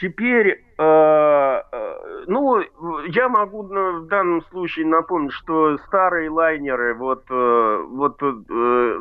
теперь, 0.00 0.64
э, 0.76 0.82
э, 0.82 2.24
ну, 2.26 2.60
я 3.06 3.28
могу 3.28 3.62
в 3.62 4.06
данном 4.08 4.42
случае 4.46 4.86
напомнить, 4.86 5.32
что 5.32 5.78
старые 5.86 6.28
лайнеры, 6.28 6.94
вот, 6.94 7.24
вот 7.30 8.18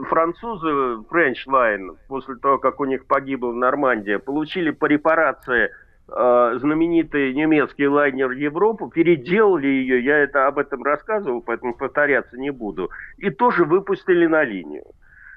французы 0.10 0.68
French 1.10 1.48
Line, 1.48 1.98
после 2.08 2.36
того, 2.36 2.60
как 2.60 2.80
у 2.80 2.86
них 2.86 3.08
погибла 3.08 3.52
Нормандия, 3.52 4.20
получили 4.20 4.70
по 4.70 4.86
репарации 4.86 5.72
знаменитый 6.08 7.34
немецкий 7.34 7.88
лайнер 7.88 8.32
Европу, 8.32 8.90
переделали 8.90 9.68
ее, 9.68 10.04
я 10.04 10.18
это 10.18 10.46
об 10.48 10.60
этом 10.60 10.84
рассказывал, 10.84 11.42
поэтому 11.42 11.74
повторяться 11.74 12.38
не 12.38 12.50
буду, 12.50 12.90
и 13.18 13.30
тоже 13.30 13.64
выпустили 13.64 14.28
на 14.28 14.44
линию. 14.44 14.84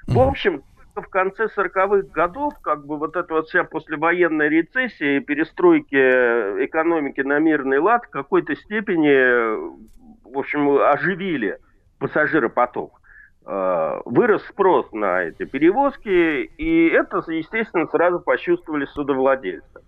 В 0.08 0.18
общем, 0.18 0.62
в 1.02 1.08
конце 1.08 1.46
40-х 1.46 2.08
годов, 2.12 2.54
как 2.62 2.86
бы 2.86 2.96
вот 2.96 3.16
эта 3.16 3.34
вот 3.34 3.48
вся 3.48 3.64
послевоенная 3.64 4.48
рецессия 4.48 5.16
и 5.16 5.20
перестройки 5.20 5.96
экономики 6.64 7.20
на 7.20 7.38
мирный 7.38 7.78
лад 7.78 8.04
в 8.06 8.10
какой-то 8.10 8.54
степени, 8.56 9.10
в 10.24 10.38
общем, 10.38 10.78
оживили 10.78 11.58
пассажиропоток. 11.98 13.00
Э, 13.46 14.00
вырос 14.06 14.42
спрос 14.46 14.90
на 14.92 15.24
эти 15.24 15.44
перевозки, 15.44 16.08
и 16.08 16.88
это, 16.88 17.22
естественно, 17.28 17.86
сразу 17.88 18.20
почувствовали 18.20 18.86
судовладельцы. 18.86 19.80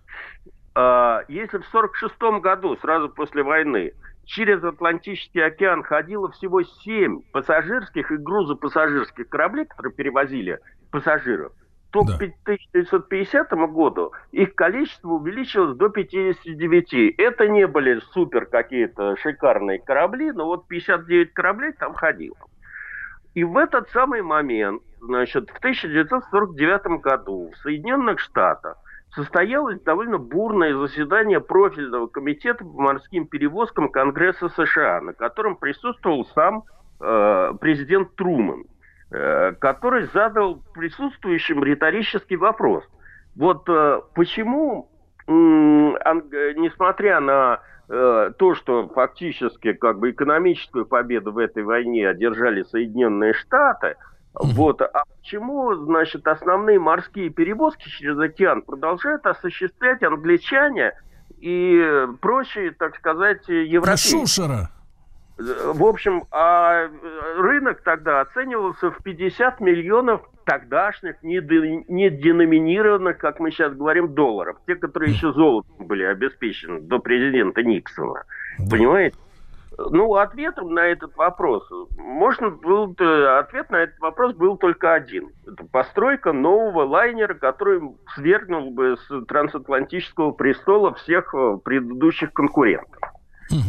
Э, 0.75 1.21
если 1.27 1.57
в 1.57 1.67
1946 1.73 2.41
году, 2.41 2.77
сразу 2.77 3.09
после 3.09 3.43
войны, 3.43 3.93
через 4.27 4.63
Атлантический 4.63 5.43
океан 5.43 5.83
ходило 5.83 6.29
всего 6.31 6.61
семь 6.61 7.21
пассажирских 7.31 8.11
и 8.11 8.17
грузопассажирских 8.17 9.29
кораблей, 9.29 9.65
которые 9.65 9.93
перевозили 9.93 10.59
пассажиров, 10.91 11.53
то 11.91 12.03
да. 12.03 12.13
к 12.13 12.15
1950 12.43 13.51
году 13.71 14.11
их 14.31 14.53
количество 14.53 15.09
увеличилось 15.09 15.77
до 15.77 15.89
59. 15.89 17.15
Это 17.17 17.47
не 17.47 17.65
были 17.67 17.99
супер 18.11 18.45
какие-то 18.45 19.15
шикарные 19.17 19.79
корабли, 19.79 20.31
но 20.31 20.45
вот 20.45 20.67
59 20.67 21.33
кораблей 21.33 21.71
там 21.71 21.93
ходило. 21.93 22.37
И 23.33 23.43
в 23.43 23.57
этот 23.57 23.89
самый 23.91 24.21
момент, 24.21 24.81
значит, 24.99 25.49
в 25.49 25.57
1949 25.57 27.01
году 27.01 27.51
в 27.53 27.57
Соединенных 27.59 28.19
Штатах 28.19 28.77
состоялось 29.15 29.81
довольно 29.81 30.17
бурное 30.17 30.75
заседание 30.75 31.39
профильного 31.39 32.07
комитета 32.07 32.63
по 32.63 32.81
морским 32.81 33.27
перевозкам 33.27 33.89
Конгресса 33.89 34.49
США, 34.49 35.01
на 35.01 35.13
котором 35.13 35.55
присутствовал 35.55 36.25
сам 36.33 36.63
э, 36.99 37.53
президент 37.59 38.15
Труман. 38.15 38.65
Э, 39.09 39.53
который 39.53 40.07
задал 40.07 40.61
присутствующим 40.73 41.63
риторический 41.63 42.35
вопрос. 42.35 42.83
Вот 43.37 43.63
э, 43.69 44.01
почему, 44.13 44.89
несмотря 45.27 47.21
на 47.21 47.61
э, 47.87 48.31
то, 48.37 48.55
что 48.55 48.89
фактически 48.89 49.71
как 49.71 49.99
бы 49.99 50.11
экономическую 50.11 50.85
победу 50.85 51.31
в 51.31 51.37
этой 51.37 51.63
войне 51.63 52.09
одержали 52.09 52.63
Соединенные 52.63 53.33
Штаты, 53.33 53.95
вот, 54.39 54.81
а 54.81 55.03
почему, 55.19 55.73
значит, 55.75 56.27
основные 56.27 56.79
морские 56.79 57.29
перевозки 57.29 57.87
через 57.89 58.17
океан 58.19 58.61
продолжают 58.61 59.25
осуществлять 59.25 60.03
англичане 60.03 60.93
и 61.39 62.05
прочие, 62.21 62.71
так 62.71 62.95
сказать, 62.97 63.47
европейцы? 63.47 64.09
Шушера. 64.09 64.69
В 65.37 65.83
общем, 65.83 66.23
а 66.31 66.89
рынок 67.37 67.81
тогда 67.83 68.21
оценивался 68.21 68.89
в 68.89 69.03
50 69.03 69.59
миллионов 69.59 70.21
тогдашних 70.45 71.21
неденоминированных, 71.21 73.17
как 73.19 73.39
мы 73.39 73.51
сейчас 73.51 73.73
говорим, 73.75 74.15
долларов. 74.15 74.57
Те, 74.65 74.75
которые 74.75 75.13
еще 75.13 75.31
золотом 75.33 75.85
были 75.85 76.03
обеспечены 76.05 76.79
до 76.81 76.97
президента 76.99 77.61
Никсона. 77.61 78.23
Понимаете? 78.71 79.15
Ну, 79.77 80.15
ответом 80.15 80.73
на 80.73 80.87
этот 80.87 81.15
вопрос, 81.15 81.69
можно 81.97 82.49
был, 82.49 82.95
ответ 83.37 83.69
на 83.69 83.83
этот 83.83 83.99
вопрос 83.99 84.33
был 84.33 84.57
только 84.57 84.93
один. 84.93 85.29
Это 85.45 85.63
постройка 85.71 86.33
нового 86.33 86.83
лайнера, 86.83 87.35
который 87.35 87.81
свергнул 88.15 88.71
бы 88.71 88.97
с 88.97 89.25
трансатлантического 89.25 90.31
престола 90.31 90.95
всех 90.95 91.33
э, 91.35 91.59
предыдущих 91.63 92.33
конкурентов. 92.33 92.99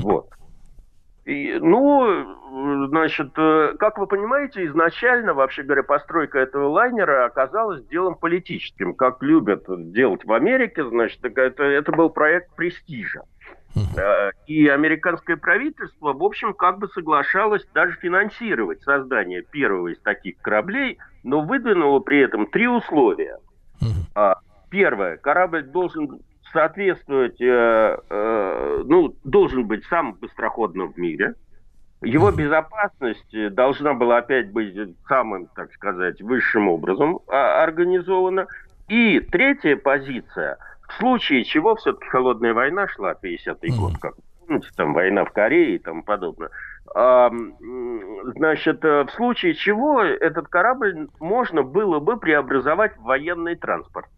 Вот. 0.03 0.31
И, 1.27 1.59
ну, 1.61 2.87
значит, 2.89 3.33
э, 3.37 3.75
как 3.79 3.99
вы 3.99 4.07
понимаете, 4.07 4.65
изначально, 4.65 5.35
вообще 5.35 5.63
говоря, 5.63 5.83
постройка 5.83 6.39
этого 6.39 6.71
лайнера 6.71 7.27
оказалась 7.27 7.85
делом 7.85 8.15
политическим, 8.15 8.95
как 8.95 9.23
любят 9.23 9.65
делать 9.93 10.25
в 10.25 10.33
Америке, 10.33 10.85
значит, 10.89 11.23
это, 11.23 11.65
это 11.65 11.93
был 11.93 12.09
проект 12.09 12.57
престижа. 12.57 13.21
Э, 13.21 13.38
и 14.47 14.67
американское 14.69 15.37
правительство, 15.37 16.13
в 16.13 16.23
общем, 16.23 16.55
как 16.55 16.79
бы 16.79 16.89
соглашалось 16.89 17.67
даже 17.75 17.97
финансировать 17.97 18.83
создание 18.83 19.43
первого 19.43 19.89
из 19.89 19.99
таких 20.01 20.39
кораблей, 20.39 20.99
но 21.23 21.41
выдвинуло 21.43 22.01
при 22.01 22.21
этом 22.21 22.47
три 22.47 22.67
условия. 22.67 23.39
А, 24.15 24.37
первое, 24.71 25.17
корабль 25.17 25.63
должен 25.63 26.21
соответствовать, 26.53 27.41
э, 27.41 27.99
э, 28.09 28.83
ну, 28.87 29.15
должен 29.25 29.67
быть 29.67 29.85
самым 29.85 30.15
быстроходным 30.15 30.93
в 30.93 30.97
мире. 30.97 31.35
Его 32.01 32.31
безопасность 32.31 33.55
должна 33.55 33.93
была 33.93 34.19
опять 34.19 34.53
быть 34.53 34.75
самым, 35.09 35.47
так 35.55 35.73
сказать, 35.73 36.23
высшим 36.23 36.69
образом 36.69 37.21
а, 37.29 37.63
организована. 37.63 38.47
И 38.89 39.21
третья 39.21 39.77
позиция, 39.77 40.59
в 40.89 40.95
случае 40.95 41.45
чего 41.45 41.77
все-таки 41.77 42.09
холодная 42.09 42.55
война 42.55 42.89
шла, 42.89 43.13
50-й 43.13 43.71
год, 43.79 43.99
как 44.01 44.15
помните, 44.49 44.69
там 44.77 44.95
война 44.95 45.25
в 45.25 45.33
Корее 45.33 45.77
и 45.77 45.79
тому 45.79 46.03
подобное. 46.03 46.51
А, 46.95 47.31
значит, 48.35 48.85
э, 48.85 49.05
в 49.05 49.11
случае 49.11 49.55
чего 49.55 50.03
этот 50.03 50.49
корабль 50.49 51.09
можно 51.21 51.63
было 51.63 52.01
бы 52.01 52.19
преобразовать 52.19 52.97
в 52.97 53.03
военный 53.03 53.57
транспорт. 53.57 54.09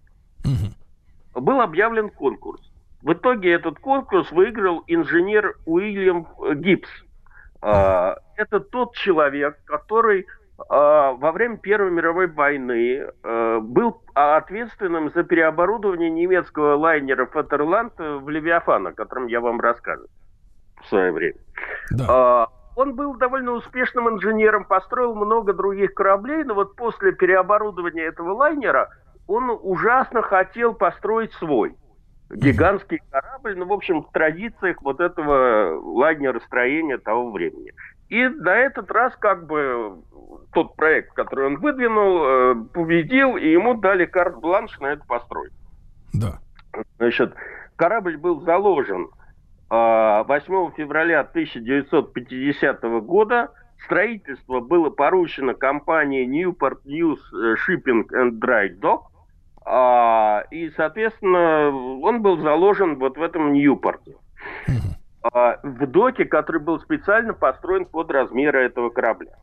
Был 1.34 1.60
объявлен 1.60 2.10
конкурс. 2.10 2.60
В 3.02 3.12
итоге 3.12 3.52
этот 3.52 3.78
конкурс 3.78 4.30
выиграл 4.30 4.82
инженер 4.86 5.56
Уильям 5.64 6.26
Гибс. 6.54 6.88
А, 7.62 8.16
это 8.36 8.60
тот 8.60 8.94
человек, 8.94 9.58
который 9.64 10.26
во 10.69 11.33
время 11.33 11.57
Первой 11.57 11.90
мировой 11.90 12.26
войны 12.26 13.07
а, 13.23 13.61
был 13.61 14.02
ответственным 14.14 15.11
за 15.11 15.23
переоборудование 15.23 16.11
немецкого 16.11 16.76
лайнера 16.76 17.26
«Фатерланд» 17.26 17.95
в 17.99 18.29
«Левиафан», 18.29 18.88
о 18.88 18.93
котором 18.93 19.26
я 19.26 19.40
вам 19.40 19.61
рассказывал 19.61 20.11
в 20.83 20.88
свое 20.88 21.12
время. 21.12 21.38
Да. 21.90 22.49
Он 22.76 22.95
был 22.95 23.14
довольно 23.17 23.52
успешным 23.52 24.09
инженером, 24.09 24.64
построил 24.64 25.14
много 25.14 25.52
других 25.52 25.93
кораблей, 25.95 26.45
но 26.45 26.55
вот 26.55 26.76
после 26.76 27.12
переоборудования 27.12 28.05
этого 28.05 28.33
лайнера 28.33 28.90
он 29.26 29.50
ужасно 29.62 30.23
хотел 30.23 30.75
построить 30.75 31.33
свой 31.35 31.75
гигантский 32.31 33.00
корабль, 33.11 33.57
ну, 33.57 33.67
в 33.67 33.73
общем, 33.73 34.02
в 34.02 34.12
традициях 34.12 34.83
вот 34.83 35.00
этого 35.00 35.81
лайнеростроения 35.81 36.99
того 36.99 37.31
времени. 37.31 37.73
И 38.11 38.29
на 38.29 38.57
этот 38.57 38.90
раз 38.90 39.14
как 39.17 39.47
бы 39.47 40.02
тот 40.52 40.75
проект, 40.75 41.14
который 41.14 41.47
он 41.47 41.57
выдвинул, 41.59 42.25
э, 42.25 42.55
победил, 42.75 43.37
и 43.37 43.49
ему 43.49 43.75
дали 43.75 44.05
карт-бланш 44.05 44.79
на 44.81 44.87
эту 44.88 45.07
постройку. 45.07 45.55
Да. 46.12 46.40
Значит, 46.99 47.35
корабль 47.76 48.17
был 48.17 48.40
заложен 48.40 49.09
8 49.69 50.26
э, 50.29 50.71
февраля 50.76 51.21
1950 51.21 52.83
года. 53.05 53.52
Строительство 53.85 54.59
было 54.59 54.90
поручено 54.90 55.55
компании 55.55 56.26
Newport 56.26 56.83
News 56.85 57.21
Shipping 57.33 58.09
and 58.12 58.40
Dry 58.40 58.76
Dock. 58.76 59.05
А, 59.64 60.43
и, 60.50 60.71
соответственно, 60.71 61.69
он 61.69 62.23
был 62.23 62.38
заложен 62.38 62.99
вот 62.99 63.17
в 63.17 63.23
этом 63.23 63.52
Ньюпорте. 63.52 64.17
А, 65.22 65.58
в 65.62 65.86
доке, 65.86 66.24
который 66.24 66.60
был 66.60 66.80
специально 66.80 67.34
построен 67.34 67.84
под 67.84 68.10
размеры 68.10 68.64
этого 68.64 68.90
корабля. 68.90 69.36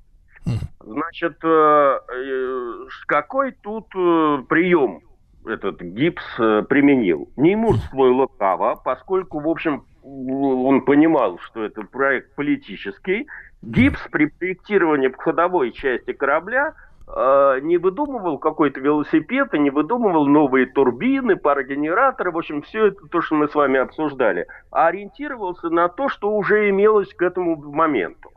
Значит, 0.80 1.38
э, 1.44 1.48
э, 1.48 2.88
какой 3.06 3.52
тут 3.52 3.88
э, 3.96 4.44
прием 4.48 5.02
этот 5.46 5.82
гипс 5.82 6.24
применил? 6.38 7.30
Не 7.36 7.56
мужство 7.56 8.08
и 8.08 8.10
лукаво, 8.10 8.80
поскольку, 8.84 9.40
в 9.40 9.48
общем, 9.50 9.86
он 10.04 10.86
понимал, 10.86 11.38
что 11.40 11.64
это 11.64 11.82
проект 11.82 12.34
политический. 12.36 13.28
Гипс 13.62 14.00
при 14.12 14.28
проектировании 14.28 15.14
ходовой 15.18 15.72
части 15.72 16.14
корабля– 16.14 16.74
Э, 17.10 17.60
не 17.62 17.78
выдумывал 17.78 18.38
какой-то 18.38 18.82
велосипед 18.82 19.54
и 19.54 19.60
не 19.60 19.70
выдумывал 19.70 20.28
новые 20.28 20.66
турбины, 20.66 21.38
парогенераторы, 21.38 22.32
в 22.32 22.38
общем, 22.38 22.62
все 22.64 22.88
это 22.88 23.08
то, 23.10 23.22
что 23.22 23.36
мы 23.36 23.48
с 23.48 23.56
вами 23.56 23.80
обсуждали, 23.80 24.48
а 24.72 24.88
ориентировался 24.88 25.70
на 25.70 25.88
то, 25.88 26.10
что 26.10 26.36
уже 26.36 26.70
имелось 26.70 27.14
к 27.14 27.22
этому 27.22 27.56
моменту. 27.56 28.30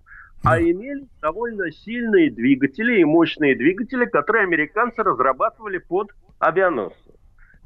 А 0.44 0.61
имели 0.61 1.07
довольно 1.21 1.71
сильные 1.73 2.31
двигатели 2.31 3.01
и 3.01 3.05
мощные 3.05 3.57
двигатели, 3.57 4.05
которые 4.05 4.44
американцы 4.44 5.03
разрабатывали 5.03 5.79
под 5.79 6.12
авианосцы. 6.38 7.10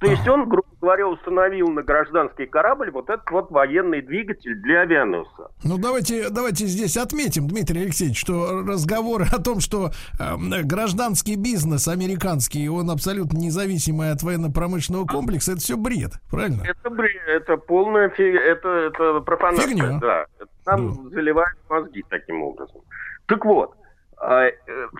То 0.00 0.10
есть 0.10 0.26
он, 0.28 0.48
грубо 0.48 0.68
говоря, 0.80 1.08
установил 1.08 1.68
на 1.68 1.82
гражданский 1.82 2.46
корабль 2.46 2.90
вот 2.90 3.08
этот 3.08 3.30
вот 3.30 3.50
военный 3.50 4.02
двигатель 4.02 4.54
для 4.56 4.80
авианосца. 4.80 5.50
Ну 5.62 5.78
давайте, 5.78 6.28
давайте 6.30 6.66
здесь 6.66 6.96
отметим, 6.96 7.48
Дмитрий 7.48 7.82
Алексеевич, 7.82 8.20
что 8.20 8.62
разговоры 8.66 9.24
о 9.32 9.40
том, 9.40 9.60
что 9.60 9.92
э, 10.18 10.62
гражданский 10.62 11.36
бизнес 11.36 11.88
американский, 11.88 12.68
он 12.68 12.90
абсолютно 12.90 13.38
независимый 13.38 14.10
от 14.10 14.22
военно-промышленного 14.22 15.06
комплекса, 15.06 15.52
это 15.52 15.60
все 15.60 15.76
бред, 15.76 16.12
правильно? 16.30 16.62
Это 16.64 16.90
бред, 16.90 17.22
это 17.26 17.56
полная 17.56 18.10
фиг... 18.10 18.34
это, 18.34 18.68
это 18.68 19.20
профанация, 19.20 19.68
Фигня. 19.68 19.98
да. 20.00 20.26
Нам 20.66 21.04
да. 21.04 21.10
заливают 21.10 21.58
мозги 21.68 22.04
таким 22.08 22.42
образом. 22.42 22.80
Так 23.26 23.44
вот, 23.44 23.74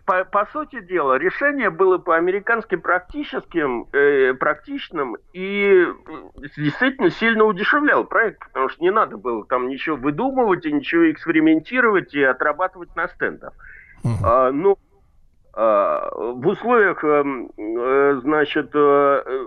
по, 0.05 0.24
по 0.24 0.46
сути 0.53 0.81
дела, 0.81 1.16
решение 1.18 1.70
было 1.70 1.98
по-американски 1.98 2.77
практическим, 2.77 3.87
э, 3.92 4.35
практичным 4.35 5.16
и 5.33 5.85
э, 5.85 6.48
действительно 6.57 7.11
сильно 7.11 7.44
удешевлял 7.44 8.05
проект, 8.05 8.40
потому 8.40 8.68
что 8.68 8.83
не 8.83 8.90
надо 8.90 9.16
было 9.16 9.46
там 9.46 9.68
ничего 9.68 9.96
выдумывать 9.96 10.66
и 10.66 10.72
ничего 10.72 11.11
экспериментировать 11.11 12.14
и 12.14 12.22
отрабатывать 12.22 12.94
на 12.96 13.09
стендах. 13.09 13.53
Uh-huh. 14.05 14.11
А, 14.22 14.53
ну, 14.53 14.72
а, 14.72 14.93
в 15.56 16.46
условиях, 16.48 17.04
эм, 17.04 17.48
э, 17.56 18.20
значит, 18.22 18.70
э, 18.74 19.46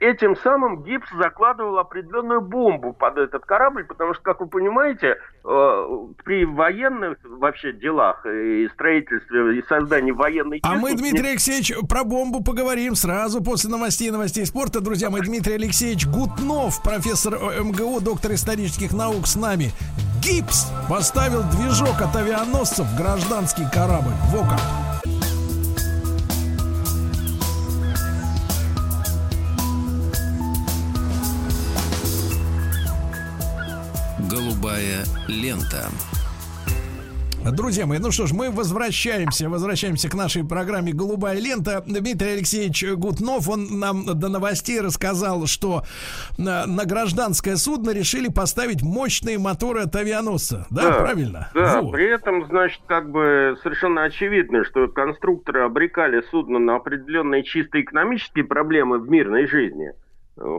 этим 0.00 0.36
самым 0.36 0.82
гипс 0.82 1.08
закладывал 1.16 1.78
определенную 1.78 2.42
бомбу 2.42 2.92
под 2.92 3.16
этот 3.16 3.44
корабль, 3.46 3.84
потому 3.84 4.12
что, 4.12 4.22
как 4.22 4.40
вы 4.40 4.48
понимаете, 4.48 5.16
э, 5.44 5.88
при 6.24 6.44
военных 6.44 7.16
вообще 7.24 7.72
делах 7.72 8.26
и 8.26 8.68
строительстве 8.74 9.58
и 9.58 9.62
создании 9.62 10.10
военной 10.10 10.60
А 10.64 10.74
мы, 10.74 10.94
Дмитрий 10.94 11.30
Алексеевич, 11.30 11.72
про 11.88 12.04
бомбу 12.04 12.44
поговорим 12.44 12.94
сразу 12.94 13.42
после 13.42 13.70
новостей 13.70 14.08
и 14.08 14.10
новостей 14.10 14.44
спорта. 14.44 14.82
Друзья 14.82 15.08
мои, 15.08 15.22
Дмитрий 15.22 15.54
Алексеевич 15.54 16.06
Гутнов, 16.06 16.82
профессор 16.82 17.34
МГУ, 17.34 18.00
доктор 18.00 18.32
исторических 18.32 18.92
наук 18.92 19.26
с 19.26 19.36
нами. 19.36 19.70
Гипс 20.22 20.70
поставил 20.90 21.42
движок 21.44 22.00
от 22.02 22.14
авианосцев 22.14 22.84
в 22.86 22.96
гражданский 22.98 23.64
корабль. 23.72 24.12
Во 24.30 24.44
Голубая 34.32 35.04
лента. 35.28 35.90
Друзья 37.52 37.84
мои, 37.84 37.98
ну 37.98 38.10
что 38.10 38.26
ж, 38.26 38.32
мы 38.32 38.50
возвращаемся, 38.50 39.50
возвращаемся 39.50 40.08
к 40.08 40.14
нашей 40.14 40.42
программе 40.42 40.94
«Голубая 40.94 41.38
лента». 41.38 41.84
Дмитрий 41.86 42.30
Алексеевич 42.30 42.82
Гутнов, 42.94 43.50
он 43.50 43.78
нам 43.78 44.06
до 44.06 44.30
новостей 44.30 44.80
рассказал, 44.80 45.46
что 45.46 45.82
на, 46.38 46.66
на 46.66 46.86
гражданское 46.86 47.56
судно 47.56 47.90
решили 47.90 48.28
поставить 48.28 48.80
мощные 48.80 49.38
моторы 49.38 49.82
от 49.82 49.94
авианосца. 49.94 50.66
Да, 50.70 50.82
да 50.82 50.92
правильно? 51.02 51.50
Да, 51.52 51.82
вот. 51.82 51.92
при 51.92 52.06
этом, 52.06 52.46
значит, 52.46 52.80
как 52.86 53.10
бы 53.10 53.58
совершенно 53.62 54.04
очевидно, 54.04 54.64
что 54.64 54.88
конструкторы 54.88 55.60
обрекали 55.60 56.22
судно 56.30 56.58
на 56.58 56.76
определенные 56.76 57.42
чисто 57.42 57.82
экономические 57.82 58.46
проблемы 58.46 58.98
в 58.98 59.10
мирной 59.10 59.46
жизни– 59.46 59.92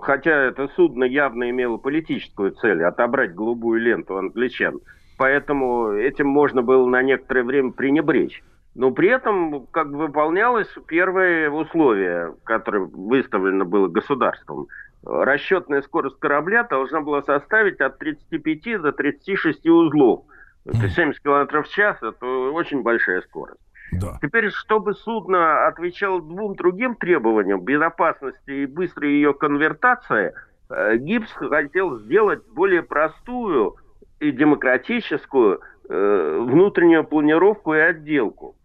Хотя 0.01 0.31
это 0.31 0.69
судно 0.75 1.03
явно 1.03 1.49
имело 1.49 1.77
политическую 1.77 2.51
цель– 2.51 2.83
отобрать 2.85 3.35
голубую 3.35 3.81
ленту 3.81 4.17
англичан. 4.17 4.79
Поэтому 5.17 5.91
этим 5.91 6.27
можно 6.27 6.61
было 6.61 6.87
на 6.87 7.01
некоторое 7.01 7.43
время 7.43 7.71
пренебречь. 7.71 8.41
Но 8.75 8.91
при 8.91 9.09
этом 9.09 9.67
как 9.67 9.91
бы 9.91 10.07
выполнялось 10.07 10.69
первое 10.87 11.49
условие, 11.49 12.33
которое 12.43 12.85
выставлено 12.85 13.65
было 13.65 13.87
государством. 13.87 14.67
Расчетная 15.05 15.81
скорость 15.81 16.17
корабля 16.17 16.63
должна 16.63 17.01
была 17.01 17.21
составить 17.21 17.81
от 17.81 17.99
35 17.99 18.81
до 18.81 18.93
36 18.93 19.67
узлов. 19.67 20.23
Это 20.65 20.87
70 20.87 21.21
км 21.21 21.61
в 21.61 21.67
час– 21.69 21.97
это 22.01 22.25
очень 22.25 22.81
большая 22.83 23.21
скорость. 23.21 23.59
Да. 23.91 24.17
Теперь, 24.21 24.49
чтобы 24.51 24.93
судно 24.93 25.67
отвечало 25.67 26.21
двум 26.21 26.55
другим 26.55 26.95
требованиям 26.95 27.61
безопасности 27.61 28.49
и 28.49 28.65
быстрой 28.65 29.11
ее 29.11 29.33
конвертации, 29.33 30.33
э, 30.69 30.97
Гибс 30.97 31.31
хотел 31.31 31.99
сделать 31.99 32.41
более 32.53 32.81
простую 32.81 33.75
и 34.19 34.31
демократическую 34.31 35.61
э, 35.89 36.39
внутреннюю 36.41 37.03
планировку 37.03 37.73
и 37.75 37.79
отделку. 37.79 38.55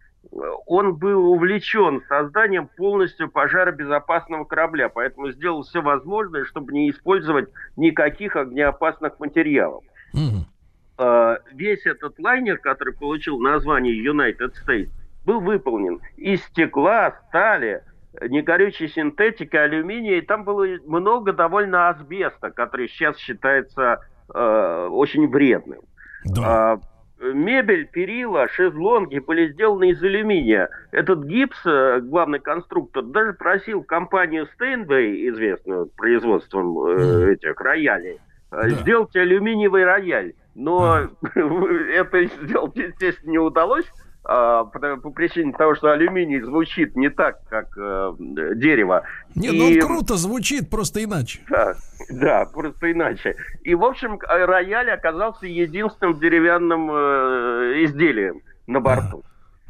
Он 0.67 0.95
был 0.95 1.31
увлечен 1.31 2.03
созданием 2.07 2.69
полностью 2.77 3.29
пожаробезопасного 3.29 4.45
корабля, 4.45 4.87
поэтому 4.87 5.31
сделал 5.31 5.63
все 5.63 5.81
возможное, 5.81 6.45
чтобы 6.45 6.71
не 6.71 6.91
использовать 6.91 7.49
никаких 7.75 8.35
огнеопасных 8.35 9.19
материалов. 9.19 9.83
Mm-hmm. 10.15 11.39
Весь 11.53 11.85
этот 11.85 12.19
лайнер, 12.19 12.57
который 12.59 12.93
получил 12.93 13.39
название 13.39 13.95
United 13.95 14.53
States, 14.63 14.91
был 15.29 15.41
выполнен 15.41 15.99
из 16.17 16.43
стекла, 16.45 17.13
стали, 17.27 17.83
негорючей 18.19 18.89
синтетики, 18.89 19.55
алюминия, 19.55 20.17
и 20.17 20.21
там 20.21 20.43
было 20.43 20.65
много 20.87 21.33
довольно 21.33 21.89
асбеста, 21.89 22.49
который 22.49 22.89
сейчас 22.89 23.15
считается 23.17 23.99
э, 24.33 24.87
очень 24.89 25.29
вредным. 25.29 25.81
Да. 26.25 26.41
А, 26.43 26.79
мебель, 27.21 27.85
перила, 27.85 28.47
шезлонги 28.47 29.19
были 29.19 29.51
сделаны 29.51 29.91
из 29.91 30.01
алюминия. 30.01 30.69
Этот 30.91 31.25
гипс, 31.25 31.61
э, 31.63 31.99
главный 32.01 32.39
конструктор, 32.39 33.03
даже 33.03 33.33
просил 33.33 33.83
компанию 33.83 34.47
Steinway, 34.59 35.29
известную 35.29 35.91
производством 35.95 36.75
э, 36.87 37.33
этих 37.33 37.61
роялей, 37.61 38.15
э, 38.51 38.61
да. 38.63 38.69
сделать 38.69 39.15
алюминиевый 39.15 39.85
рояль. 39.85 40.33
Но 40.55 41.07
это 41.35 42.25
сделать, 42.25 42.75
естественно, 42.75 43.31
не 43.31 43.37
удалось, 43.37 43.85
а, 44.31 44.65
по, 44.65 44.79
по 44.97 45.09
причине 45.09 45.53
того, 45.53 45.73
что 45.73 45.91
алюминий 45.91 46.39
звучит 46.41 46.95
не 46.95 47.09
так, 47.09 47.39
как 47.49 47.75
э, 47.75 48.13
дерево. 48.53 49.01
Не, 49.33 49.49
ну 49.49 49.69
и... 49.69 49.79
ну 49.79 49.87
круто 49.87 50.17
звучит, 50.17 50.69
просто 50.69 51.03
иначе. 51.03 51.39
Да, 51.49 51.73
да, 52.11 52.45
просто 52.45 52.91
иначе. 52.91 53.35
И, 53.63 53.73
в 53.73 53.83
общем, 53.83 54.19
рояль 54.19 54.91
оказался 54.91 55.47
единственным 55.47 56.19
деревянным 56.19 56.91
э, 56.91 57.85
изделием 57.85 58.43
на 58.67 58.79
борту. 58.79 59.23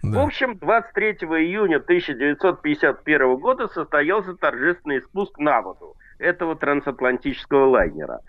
Да. 0.04 0.19
В 0.19 0.26
общем, 0.26 0.58
23 0.58 1.12
июня 1.12 1.78
1951 1.78 3.38
года 3.38 3.69
состоялся 3.69 4.34
торжественный 4.34 5.02
спуск 5.04 5.39
на 5.39 5.62
воду 5.62 5.95
этого 6.17 6.58
трансатлантического 6.58 7.65
лайнера. 7.69 8.19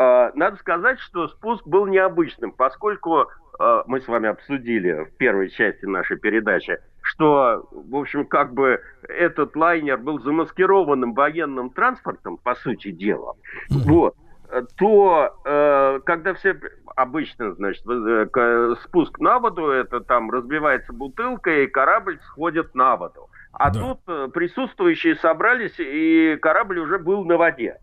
Э, 0.00 0.32
надо 0.34 0.56
сказать, 0.56 0.98
что 0.98 1.28
спуск 1.28 1.64
был 1.64 1.86
необычным, 1.86 2.50
поскольку 2.50 3.28
Э, 3.45 3.45
мы 3.86 4.00
с 4.00 4.08
вами 4.08 4.28
обсудили 4.28 5.04
в 5.04 5.16
первой 5.16 5.50
части 5.50 5.84
нашей 5.84 6.18
передачи, 6.18 6.78
что, 7.02 7.68
в 7.72 7.96
общем, 7.96 8.26
как 8.26 8.52
бы 8.52 8.80
этот 9.08 9.56
лайнер 9.56 9.96
был 9.98 10.20
замаскированным 10.20 11.14
военным 11.14 11.70
транспортом, 11.70 12.36
по 12.36 12.54
сути 12.54 12.90
дела, 12.90 13.34
вот, 13.70 14.16
то 14.76 15.34
э, 15.44 16.00
когда 16.04 16.34
все 16.34 16.58
обычно, 16.94 17.54
значит, 17.54 17.82
э, 17.86 18.74
спуск 18.84 19.18
на 19.18 19.38
воду, 19.38 19.68
это 19.68 20.00
там 20.00 20.30
разбивается 20.30 20.92
бутылка, 20.92 21.62
и 21.62 21.66
корабль 21.66 22.18
сходит 22.26 22.74
на 22.74 22.96
воду. 22.96 23.28
А 23.52 23.70
да. 23.70 23.80
тут 23.80 24.32
присутствующие 24.32 25.16
собрались, 25.16 25.78
и 25.78 26.36
корабль 26.40 26.78
уже 26.78 26.98
был 26.98 27.24
на 27.24 27.36
воде. 27.36 27.78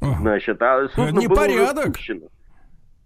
Значит, 0.00 0.60
а 0.60 0.88
судно 0.88 1.28
было 1.28 1.36
порядок. 1.36 1.96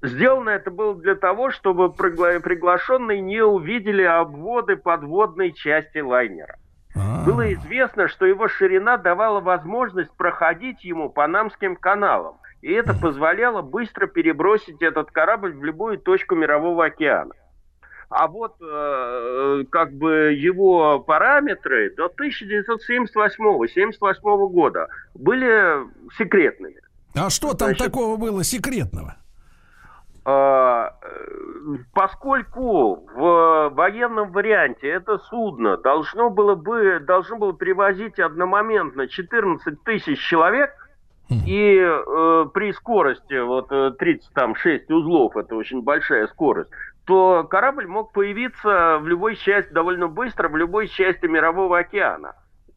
Сделано 0.02 0.50
это 0.50 0.70
было 0.70 0.94
для 0.94 1.14
того, 1.14 1.50
чтобы 1.50 1.86
пригла- 1.86 2.40
приглашенные 2.40 3.20
не 3.20 3.42
увидели 3.42 4.02
обводы 4.02 4.76
подводной 4.76 5.52
части 5.52 5.98
лайнера. 5.98 6.56
А-а-а. 6.94 7.24
Было 7.24 7.52
известно, 7.54 8.08
что 8.08 8.26
его 8.26 8.48
ширина 8.48 8.96
давала 8.96 9.40
возможность 9.40 10.10
проходить 10.16 10.84
ему 10.84 11.10
Панамским 11.10 11.76
каналам, 11.76 12.36
и 12.62 12.72
это 12.72 12.94
позволяло 12.94 13.62
быстро 13.62 14.06
перебросить 14.06 14.82
этот 14.82 15.10
корабль 15.10 15.52
в 15.52 15.64
любую 15.64 15.98
точку 15.98 16.34
Мирового 16.34 16.86
океана. 16.86 17.34
А 18.08 18.28
вот 18.28 18.54
э, 18.62 19.64
как 19.70 19.92
бы 19.92 20.32
его 20.32 21.00
параметры 21.00 21.92
до 21.96 22.06
1978-78 22.06 24.48
года 24.48 24.86
были 25.14 25.84
секретными. 26.16 26.80
А 27.16 27.28
что 27.30 27.52
там 27.54 27.70
Значит, 27.70 27.84
такого 27.84 28.16
было 28.16 28.44
секретного? 28.44 29.16
А, 30.28 30.92
поскольку 31.94 33.06
в 33.14 33.70
военном 33.72 34.32
варианте 34.32 34.88
это 34.88 35.18
судно 35.18 35.76
должно 35.76 36.30
было 36.30 36.56
бы 36.56 36.98
должно 36.98 37.36
было 37.36 37.52
перевозить 37.52 38.18
одномоментно 38.18 39.06
14 39.06 39.84
тысяч 39.84 40.18
человек, 40.18 40.74
и 41.30 41.78
э, 41.78 42.46
при 42.52 42.72
скорости 42.72 43.38
вот 43.40 43.68
36 43.98 44.90
узлов, 44.90 45.36
это 45.36 45.54
очень 45.54 45.82
большая 45.82 46.26
скорость, 46.26 46.70
то 47.04 47.44
корабль 47.44 47.86
мог 47.86 48.10
появиться 48.10 48.98
в 49.00 49.06
любой 49.06 49.36
части 49.36 49.72
довольно 49.72 50.08
быстро, 50.08 50.48
в 50.48 50.56
любой 50.56 50.88
части 50.88 51.26
Мирового 51.26 51.78
океана 51.78 52.34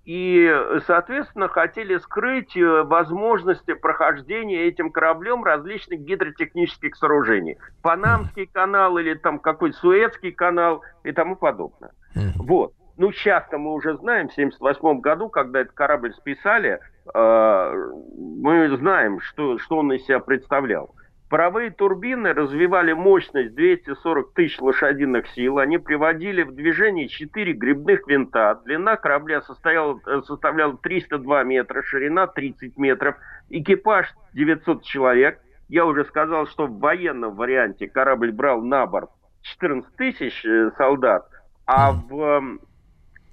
и, 0.09 0.51
соответственно, 0.87 1.49
хотели 1.49 1.99
скрыть 1.99 2.57
э, 2.57 2.81
возможности 2.81 3.75
прохождения 3.75 4.63
этим 4.63 4.91
кораблем 4.91 5.43
различных 5.43 5.99
гидротехнических 5.99 6.95
сооружений. 6.95 7.59
Панамский 7.83 8.47
канал 8.47 8.97
или 8.97 9.13
там 9.13 9.37
какой-то 9.37 9.77
Суэцкий 9.77 10.31
канал 10.31 10.81
и 11.03 11.11
тому 11.11 11.35
подобное. 11.35 11.91
Вот. 12.37 12.73
Ну, 12.97 13.11
сейчас-то 13.11 13.59
мы 13.59 13.71
уже 13.71 13.97
знаем, 13.97 14.29
в 14.29 14.31
1978 14.31 14.99
году, 14.99 15.29
когда 15.29 15.59
этот 15.59 15.73
корабль 15.75 16.11
списали, 16.15 16.79
э, 17.13 17.89
мы 18.17 18.75
знаем, 18.77 19.19
что, 19.19 19.59
что 19.59 19.77
он 19.77 19.93
из 19.93 20.05
себя 20.07 20.19
представлял. 20.21 20.95
Паровые 21.29 21.69
турбины 21.69 22.33
развивали 22.33 22.93
мощность 22.93 23.53
240 23.53 24.33
тысяч 24.33 24.59
лошадиных 24.59 25.27
сил. 25.29 25.59
Они 25.59 25.77
приводили 25.77 26.41
в 26.41 26.55
движение 26.55 27.07
4 27.07 27.53
грибных 27.53 28.07
винта. 28.07 28.59
Длина 28.65 28.95
корабля 28.95 29.43
состояла, 29.43 29.99
э, 30.07 30.21
составляла 30.25 30.75
302 30.77 31.43
метра, 31.43 31.83
ширина 31.83 32.25
30 32.25 32.77
метров. 32.79 33.15
Экипаж 33.49 34.11
900 34.33 34.83
человек. 34.83 35.39
Я 35.67 35.85
уже 35.85 36.03
сказал, 36.05 36.47
что 36.47 36.65
в 36.65 36.79
военном 36.79 37.35
варианте 37.35 37.87
корабль 37.87 38.31
брал 38.31 38.63
на 38.63 38.87
борт 38.87 39.11
14 39.43 39.95
тысяч 39.97 40.43
э, 40.43 40.71
солдат, 40.77 41.29
а 41.67 41.91
в 41.91 42.21
эм, 42.21 42.59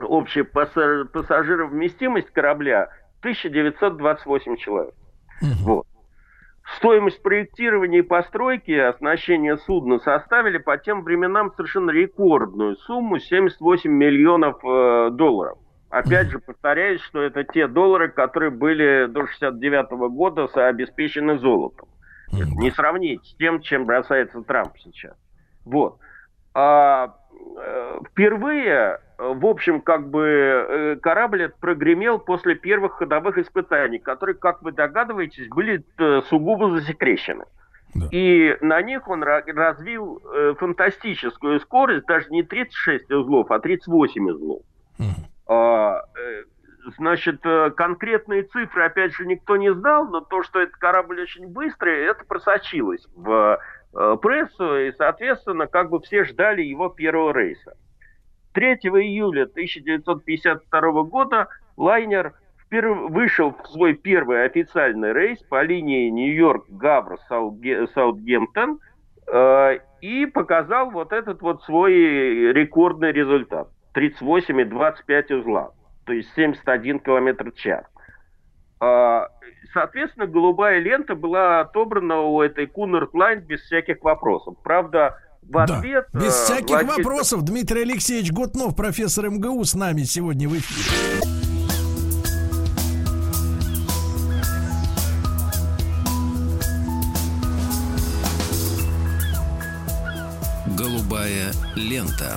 общая 0.01 0.45
пассажировместимость 0.45 2.31
корабля 2.31 2.91
1928 3.21 4.57
человек. 4.57 4.95
Вот. 5.63 5.87
Стоимость 6.75 7.23
проектирования 7.23 8.01
и 8.01 8.03
постройки 8.03 8.73
оснащения 8.73 9.57
судна 9.57 9.99
составили 9.99 10.59
по 10.59 10.77
тем 10.77 11.05
временам 11.05 11.53
совершенно 11.55 11.91
рекордную 11.91 12.77
сумму 12.77 13.19
78 13.19 13.91
миллионов 13.91 14.57
э, 14.65 15.11
долларов. 15.13 15.59
Опять 15.91 16.29
же, 16.29 16.41
повторяюсь, 16.41 17.01
что 17.03 17.23
это 17.23 17.45
те 17.45 17.69
доллары, 17.69 18.11
которые 18.11 18.51
были 18.51 19.07
до 19.07 19.27
69 19.27 19.91
года 20.13 20.47
обеспечены 20.55 21.39
золотом. 21.39 21.89
Не 22.33 22.73
сравнить 22.73 23.25
с 23.25 23.37
тем, 23.37 23.61
чем 23.61 23.87
бросается 23.87 24.43
Трамп 24.43 24.77
сейчас. 24.79 25.17
Вот. 25.65 25.99
А, 26.59 27.15
э, 27.59 27.99
впервые 28.11 29.01
в 29.19 29.47
общем, 29.47 29.81
как 29.81 30.09
бы 30.09 30.27
э, 30.27 30.97
корабль 30.97 31.51
прогремел 31.61 32.19
после 32.19 32.55
первых 32.55 32.95
ходовых 32.95 33.39
испытаний, 33.39 33.99
которые, 33.99 34.35
как 34.35 34.63
вы 34.63 34.73
догадываетесь, 34.73 35.49
были 35.49 35.85
э, 35.99 36.21
сугубо 36.29 36.71
засекречены. 36.79 37.45
Да. 37.95 38.09
И 38.11 38.57
на 38.61 38.83
них 38.83 39.09
он 39.09 39.23
развил 39.23 40.21
э, 40.23 40.55
фантастическую 40.59 41.61
скорость, 41.61 42.07
даже 42.07 42.29
не 42.29 42.43
36 42.43 43.11
узлов, 43.11 43.51
а 43.51 43.59
38 43.59 44.29
узлов. 44.29 44.63
Угу. 44.99 45.55
А, 45.55 46.03
значит, 46.99 47.41
конкретные 47.75 48.43
цифры, 48.43 48.85
опять 48.85 49.15
же, 49.15 49.25
никто 49.25 49.57
не 49.57 49.73
знал, 49.73 50.09
но 50.09 50.21
то, 50.21 50.43
что 50.43 50.61
этот 50.61 50.77
корабль 50.77 51.23
очень 51.23 51.49
быстрый, 51.49 52.05
это 52.05 52.25
просочилось 52.27 53.07
в 53.15 53.59
прессу, 54.21 54.79
и, 54.79 54.93
соответственно, 54.93 55.67
как 55.67 55.91
бы 55.91 56.01
все 56.01 56.25
ждали 56.25 56.63
его 56.63 56.89
первого 56.89 57.33
рейса. 57.33 57.77
3 58.53 58.75
июля 58.75 59.45
1952 59.45 61.03
года 61.05 61.49
лайнер 61.77 62.35
вперв... 62.59 63.11
вышел 63.11 63.53
в 63.53 63.67
свой 63.69 63.95
первый 63.95 64.45
официальный 64.45 65.13
рейс 65.13 65.41
по 65.43 65.63
линии 65.63 66.11
Нью-Йорк-Гавр-Саутгемптон 66.11 68.81
э, 69.27 69.79
и 70.01 70.27
показал 70.27 70.91
вот 70.91 71.13
этот 71.13 71.41
вот 71.43 71.63
свой 71.65 71.93
рекордный 72.53 73.11
результат. 73.13 73.69
38,25 73.95 75.35
узла, 75.35 75.73
то 76.05 76.13
есть 76.13 76.33
71 76.35 77.01
километр 77.01 77.51
в 77.51 77.57
час. 77.57 77.85
Э, 78.81 79.27
соответственно, 79.73 80.27
голубая 80.27 80.81
лента 80.81 81.15
была 81.15 81.61
отобрана 81.61 82.21
у 82.23 82.43
этой 82.43 82.67
Cunard 82.67 83.15
Line 83.15 83.41
без 83.41 83.63
всяких 83.63 84.03
вопросов. 84.03 84.57
Правда, 84.63 85.19
в 85.43 85.59
ответ... 85.59 86.07
Да. 86.13 86.21
Без 86.21 86.29
э, 86.29 86.45
всяких 86.45 86.71
Владимир... 86.71 86.97
вопросов 86.97 87.43
Дмитрий 87.43 87.83
Алексеевич 87.83 88.33
Гутнов, 88.33 88.77
профессор 88.77 89.31
МГУ, 89.31 89.65
с 89.65 89.75
нами 89.75 90.03
сегодня 90.03 90.49
в 90.49 90.57
эфире. 90.57 91.21
Голубая 100.77 101.53
лента. 101.75 102.37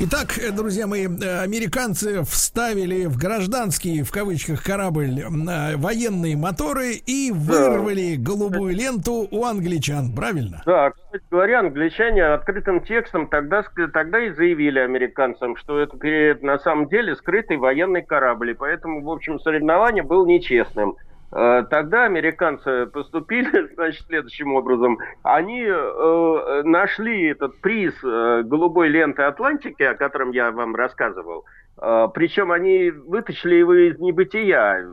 Итак, 0.00 0.34
друзья 0.56 0.88
мои, 0.88 1.04
американцы 1.04 2.24
вставили 2.24 3.06
в 3.06 3.16
гражданский, 3.16 4.02
в 4.02 4.10
кавычках, 4.10 4.64
корабль 4.64 5.20
э, 5.20 5.76
военные 5.76 6.36
моторы 6.36 6.94
и 6.94 7.30
вырвали 7.30 8.16
голубую 8.16 8.74
ленту 8.74 9.28
у 9.30 9.44
англичан, 9.44 10.12
правильно? 10.12 10.62
Да, 10.66 10.90
кстати 10.90 11.22
говоря, 11.30 11.60
англичане 11.60 12.24
открытым 12.24 12.80
текстом 12.80 13.28
тогда, 13.28 13.62
тогда 13.92 14.18
и 14.18 14.32
заявили 14.32 14.80
американцам, 14.80 15.56
что 15.56 15.78
это 15.78 15.96
на 16.44 16.58
самом 16.58 16.88
деле 16.88 17.14
скрытый 17.14 17.56
военный 17.56 18.02
корабль, 18.02 18.50
и 18.50 18.54
поэтому, 18.54 19.00
в 19.00 19.08
общем, 19.08 19.38
соревнование 19.38 20.02
было 20.02 20.26
нечестным. 20.26 20.96
Э, 21.34 21.64
тогда 21.68 22.04
американцы 22.04 22.86
поступили, 22.86 23.68
значит, 23.74 24.06
следующим 24.06 24.54
образом. 24.54 24.98
Они 25.24 25.64
э, 25.66 26.62
нашли 26.64 27.30
этот 27.30 27.60
приз 27.60 27.92
э, 28.04 28.42
голубой 28.44 28.88
ленты 28.88 29.22
Атлантики, 29.22 29.82
о 29.82 29.94
котором 29.94 30.30
я 30.30 30.52
вам 30.52 30.76
рассказывал. 30.76 31.44
Э, 31.80 32.06
причем 32.14 32.52
они 32.52 32.90
вытащили 32.90 33.56
его 33.56 33.74
из 33.74 33.98
небытия. 33.98 34.88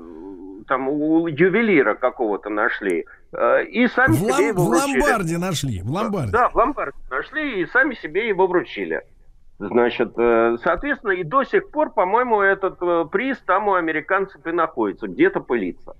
Там 0.67 0.87
у 0.89 1.27
ювелира 1.27 1.93
какого-то 1.93 2.49
нашли. 2.49 3.05
Э, 3.33 3.63
и 3.63 3.87
сами 3.87 4.13
в 4.13 4.15
себе 4.15 4.47
его 4.47 4.63
В 4.63 4.69
ломбарде 4.69 5.37
нашли. 5.37 5.81
В 5.83 5.91
ломбарде. 5.91 6.31
Да, 6.31 6.49
в 6.49 6.55
ломбарде 6.55 6.97
нашли 7.11 7.61
и 7.61 7.67
сами 7.67 7.93
себе 7.93 8.27
его 8.27 8.47
вручили. 8.47 9.03
Значит, 9.59 10.13
э, 10.17 10.57
соответственно, 10.63 11.11
и 11.11 11.23
до 11.23 11.43
сих 11.43 11.69
пор, 11.69 11.93
по-моему, 11.93 12.41
этот 12.41 12.79
приз 13.11 13.37
там 13.45 13.67
у 13.67 13.75
американцев 13.75 14.43
и 14.47 14.51
находится, 14.51 15.07
где-то 15.07 15.39
пылится. 15.39 15.95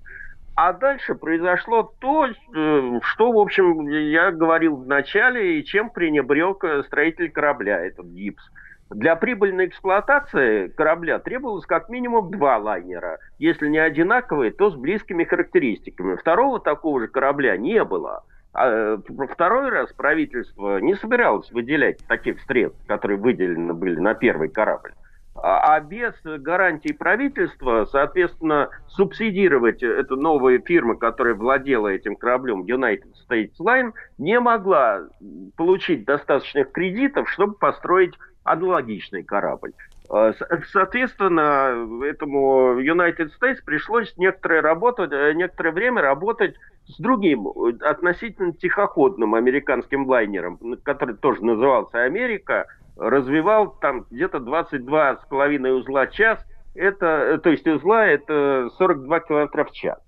А 0.56 0.74
дальше 0.74 1.16
произошло 1.16 1.94
то, 2.00 2.28
э, 2.28 3.00
что, 3.04 3.32
в 3.32 3.40
общем, 3.40 3.88
я 3.88 4.32
говорил 4.32 4.76
в 4.76 4.86
начале, 4.86 5.60
и 5.60 5.66
чем 5.66 5.90
пренебрег 5.90 6.64
э, 6.64 6.84
строитель 6.84 7.32
корабля, 7.32 7.80
этот 7.80 8.08
гипс. 8.08 8.44
Для 8.90 9.16
прибыльной 9.16 9.68
эксплуатации 9.68 10.68
корабля 10.68 11.20
требовалось 11.20 11.66
как 11.66 11.88
минимум 11.88 12.30
два 12.30 12.58
лайнера. 12.58 13.20
Если 13.40 13.70
не 13.70 13.78
одинаковые, 13.78 14.52
то 14.52 14.70
с 14.70 14.76
близкими 14.76 15.24
характеристиками. 15.24 16.18
Второго 16.18 16.60
такого 16.60 17.00
же 17.00 17.08
корабля 17.08 17.56
не 17.56 17.82
было. 17.86 18.24
А 18.54 18.68
э, 18.68 18.98
второй 19.30 19.70
раз 19.70 19.94
правительство 19.94 20.80
не 20.80 20.96
собиралось 20.96 21.50
выделять 21.52 22.06
таких 22.08 22.42
средств, 22.42 22.86
которые 22.86 23.18
выделены 23.18 23.74
были 23.74 23.98
на 23.98 24.14
первый 24.14 24.50
корабль. 24.50 24.92
А, 25.34 25.76
а 25.76 25.80
без 25.80 26.14
гарантий 26.24 26.94
правительства, 26.94 27.86
соответственно, 27.86 28.70
субсидировать 28.88 29.82
эту 29.82 30.18
новую 30.18 30.62
фирму, 30.62 30.98
которая 30.98 31.36
владела 31.36 31.88
этим 31.88 32.16
кораблем, 32.16 32.64
United 32.64 33.14
States 33.30 33.54
Line, 33.60 33.94
не 34.18 34.40
могла 34.40 35.08
получить 35.56 36.06
достаточных 36.06 36.72
кредитов, 36.72 37.30
чтобы 37.30 37.54
построить 37.54 38.14
аналогичный 38.44 39.24
корабль. 39.24 39.72
А, 40.10 40.34
соответственно, 40.72 42.04
этому 42.04 42.82
United 42.82 43.30
States 43.42 43.60
пришлось 43.64 44.14
некоторое, 44.18 44.62
работать, 44.62 45.12
э, 45.14 45.32
некоторое 45.34 45.72
время 45.72 46.02
работать 46.02 46.56
с 46.88 46.98
другим 46.98 47.48
относительно 47.82 48.52
тихоходным 48.52 49.36
американским 49.36 50.06
лайнером, 50.08 50.60
который 50.84 51.16
тоже 51.16 51.46
назывался 51.46 52.04
«Америка», 52.04 52.66
развивал 53.02 53.72
там 53.82 54.06
где-то 54.12 54.38
22,5 54.38 55.72
узла 55.72 56.06
в 56.06 56.12
час. 56.12 56.40
Это, 56.76 57.06
э, 57.06 57.38
то 57.40 57.50
есть 57.50 57.68
узла 57.68 58.06
это 58.06 58.70
42 58.78 59.20
км 59.22 59.66
в 59.66 59.72
час. 59.72 60.00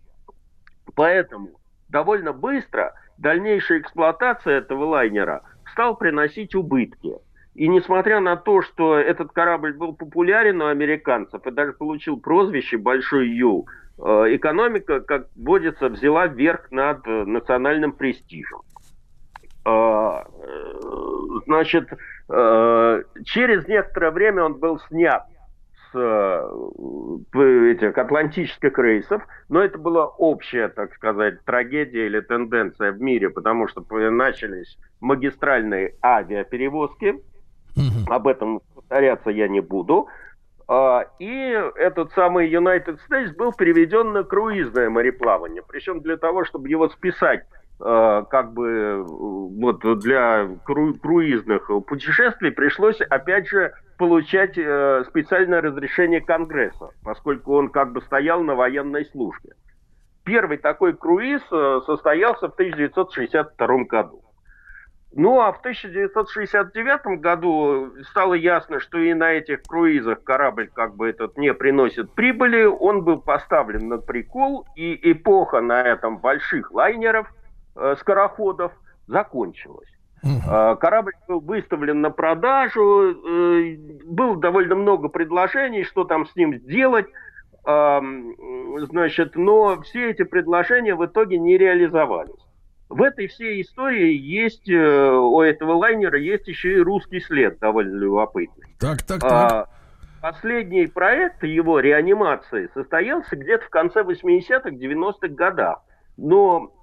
Поэтому 0.96 1.50
довольно 1.90 2.34
быстро 2.34 2.94
дальнейшая 3.18 3.80
эксплуатация 3.80 4.60
этого 4.60 4.86
лайнера 4.86 5.42
стала 5.72 5.94
приносить 5.94 6.54
убытки. 6.56 7.16
И 7.56 7.68
несмотря 7.68 8.20
на 8.20 8.36
то, 8.36 8.62
что 8.62 8.96
этот 8.98 9.32
корабль 9.32 9.74
был 9.74 9.94
популярен 9.94 10.62
у 10.62 10.68
американцев 10.68 11.46
и 11.46 11.52
даже 11.52 11.74
получил 11.74 12.20
прозвище 12.20 12.78
«Большой 12.78 13.30
Ю», 13.30 13.66
э, 13.98 14.36
экономика, 14.36 15.02
как 15.02 15.28
водится, 15.36 15.90
взяла 15.90 16.28
верх 16.28 16.72
над 16.72 17.08
э, 17.08 17.26
национальным 17.26 17.92
престижем. 17.92 18.62
Значит, 21.46 21.88
Э, 21.90 22.13
через 22.28 23.68
некоторое 23.68 24.12
время 24.12 24.44
он 24.44 24.56
был 24.56 24.80
снят 24.88 25.26
с 25.92 25.96
э, 25.96 27.72
этих 27.72 27.98
атлантических 27.98 28.78
рейсов, 28.78 29.22
но 29.50 29.62
это 29.62 29.78
была 29.78 30.08
общая, 30.08 30.70
так 30.70 30.94
сказать, 30.96 31.44
трагедия 31.46 32.08
или 32.08 32.20
тенденция 32.22 32.92
в 32.92 33.02
мире, 33.02 33.30
потому 33.30 33.68
что 33.68 33.86
начались 34.10 34.78
магистральные 35.00 35.96
авиаперевозки. 36.04 37.22
Об 38.08 38.28
этом 38.28 38.62
повторяться 38.76 39.30
я 39.30 39.48
не 39.48 39.62
буду. 39.62 40.08
А, 40.68 41.06
и 41.20 41.60
этот 41.76 42.12
самый 42.14 42.52
United 42.52 43.00
States 43.10 43.36
был 43.36 43.52
переведен 43.52 44.14
на 44.14 44.24
круизное 44.24 44.90
мореплавание. 44.90 45.64
Причем 45.68 46.02
для 46.02 46.18
того, 46.18 46.46
чтобы 46.46 46.70
его 46.70 46.90
списать 46.90 47.44
Э, 47.44 47.63
как 47.80 48.54
бы 48.54 49.04
вот 49.06 49.82
для 50.00 50.48
кру 50.64 50.94
круизных 50.94 51.70
путешествий 51.86 52.52
пришлось 52.52 53.02
опять 53.02 53.48
же 53.48 53.74
получать 53.98 54.58
э, 54.58 55.04
специальное 55.08 55.62
разрешение 55.62 56.22
Конгресса, 56.22 56.90
поскольку 57.04 57.56
он 57.56 57.70
как 57.70 57.94
бы 57.94 58.02
стоял 58.02 58.44
на 58.44 58.56
военной 58.56 59.06
службе. 59.06 59.54
Первый 60.24 60.58
такой 60.58 60.94
круиз 60.94 61.42
э, 61.52 61.82
состоялся 61.86 62.50
в 62.50 62.54
1962 62.54 63.84
году. 63.84 64.22
Ну 65.16 65.42
а 65.42 65.52
в 65.52 65.60
1969 65.60 67.22
году 67.22 67.94
стало 68.10 68.34
ясно, 68.34 68.80
что 68.80 68.98
и 68.98 69.14
на 69.14 69.34
этих 69.34 69.62
круизах 69.64 70.24
корабль 70.24 70.70
как 70.74 70.96
бы 70.96 71.08
этот 71.08 71.38
не 71.38 71.54
приносит 71.54 72.14
прибыли. 72.14 72.64
Он 72.64 73.04
был 73.04 73.22
поставлен 73.22 73.90
на 73.90 74.00
прикол, 74.00 74.66
и 74.76 75.00
эпоха 75.12 75.62
на 75.62 75.82
этом 75.84 76.18
больших 76.18 76.72
лайнеров– 76.72 77.28
э, 77.38 77.43
скороходов 78.00 78.72
закончилась. 79.08 79.90
Угу. 80.24 80.78
Корабль 80.80 81.14
был 81.28 81.42
выставлен 81.42 82.02
на 82.02 82.10
продажу, 82.10 83.12
э, 83.12 83.76
было 84.06 84.38
довольно 84.38 84.76
много 84.76 85.10
предложений, 85.10 85.84
что 85.84 86.06
там 86.06 86.26
с 86.26 86.36
ним 86.36 86.56
сделать, 86.60 87.08
значит, 87.66 89.36
но 89.36 89.82
все 89.82 90.12
эти 90.12 90.24
предложения 90.24 90.96
в 90.96 91.06
итоге 91.06 91.38
не 91.38 91.58
реализовались. 91.58 92.44
В 92.94 93.02
этой 93.02 93.28
всей 93.28 93.62
истории 93.62 94.14
есть, 94.14 94.70
э, 94.70 95.12
у 95.12 95.42
этого 95.42 95.74
лайнера 95.74 96.20
есть 96.20 96.48
еще 96.48 96.74
и 96.74 96.80
русский 96.80 97.22
след 97.22 97.58
довольно 97.58 97.98
любопытный. 97.98 98.76
Так, 98.80 99.02
так, 99.02 99.22
так. 99.22 99.32
А, 99.32 99.68
последний 100.22 100.86
проект 100.86 101.44
его 101.44 101.80
реанимации 101.80 102.70
состоялся 102.76 103.36
где-то 103.36 103.66
в 103.66 103.70
конце 103.70 104.04
80-х, 104.04 104.70
90-х 104.70 105.30
годах. 105.30 105.82
Но 106.18 106.72
Э, 106.72 106.83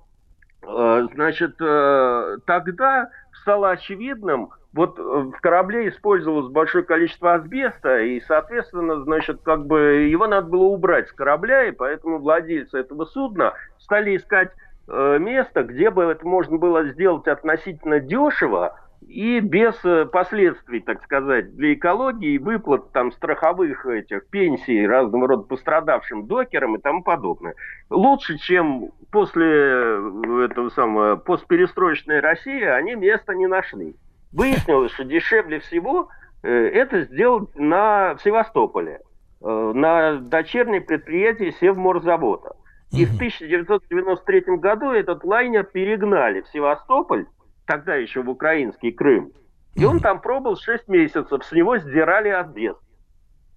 значит, 0.62 1.56
э, 1.60 2.36
тогда 2.46 3.10
стало 3.42 3.70
очевидным, 3.70 4.50
вот 4.72 4.98
э, 4.98 5.02
в 5.02 5.40
корабле 5.40 5.88
использовалось 5.88 6.50
большое 6.52 6.84
количество 6.84 7.34
асбеста, 7.34 8.00
и, 8.00 8.20
соответственно, 8.20 9.02
значит, 9.02 9.40
как 9.42 9.66
бы 9.66 9.78
его 10.08 10.26
надо 10.26 10.48
было 10.48 10.64
убрать 10.64 11.08
с 11.08 11.12
корабля, 11.12 11.64
и 11.64 11.72
поэтому 11.72 12.18
владельцы 12.18 12.78
этого 12.78 13.04
судна 13.06 13.54
стали 13.78 14.16
искать 14.16 14.50
место, 14.88 15.62
где 15.62 15.88
бы 15.88 16.02
это 16.02 16.26
можно 16.26 16.58
было 16.58 16.84
сделать 16.88 17.28
относительно 17.28 18.00
дешево, 18.00 18.76
и 19.06 19.40
без 19.40 19.74
э, 19.84 20.04
последствий, 20.06 20.80
так 20.80 21.02
сказать, 21.02 21.56
для 21.56 21.74
экологии, 21.74 22.38
выплат 22.38 22.92
там 22.92 23.12
страховых 23.12 23.86
этих 23.86 24.28
пенсий 24.28 24.86
разного 24.86 25.26
рода 25.28 25.42
пострадавшим 25.44 26.26
докерам 26.26 26.76
и 26.76 26.80
тому 26.80 27.02
подобное. 27.02 27.54
Лучше, 27.88 28.38
чем 28.38 28.90
после 29.10 29.46
э, 29.46 30.46
этого 30.50 30.68
самого 30.70 31.16
постперестроечной 31.16 32.20
России, 32.20 32.62
они 32.62 32.94
места 32.94 33.34
не 33.34 33.46
нашли. 33.46 33.96
Выяснилось, 34.32 34.92
что 34.92 35.04
дешевле 35.04 35.60
всего 35.60 36.08
э, 36.42 36.48
это 36.50 37.02
сделать 37.02 37.56
на 37.56 38.14
в 38.14 38.22
Севастополе, 38.22 39.00
на 39.40 40.16
дочерней 40.16 40.82
предприятии 40.82 41.54
Севморзавода. 41.58 42.56
И 42.92 43.06
в 43.06 43.14
1993 43.14 44.56
году 44.56 44.90
этот 44.90 45.24
лайнер 45.24 45.64
перегнали 45.64 46.42
в 46.42 46.48
Севастополь, 46.48 47.24
тогда 47.70 47.94
еще 47.94 48.20
в 48.20 48.28
украинский 48.28 48.90
Крым. 48.90 49.30
И 49.76 49.84
он 49.84 50.00
там 50.00 50.20
пробыл 50.20 50.56
6 50.56 50.88
месяцев, 50.88 51.44
с 51.44 51.52
него 51.52 51.78
сдирали 51.78 52.28
асбест. 52.28 52.80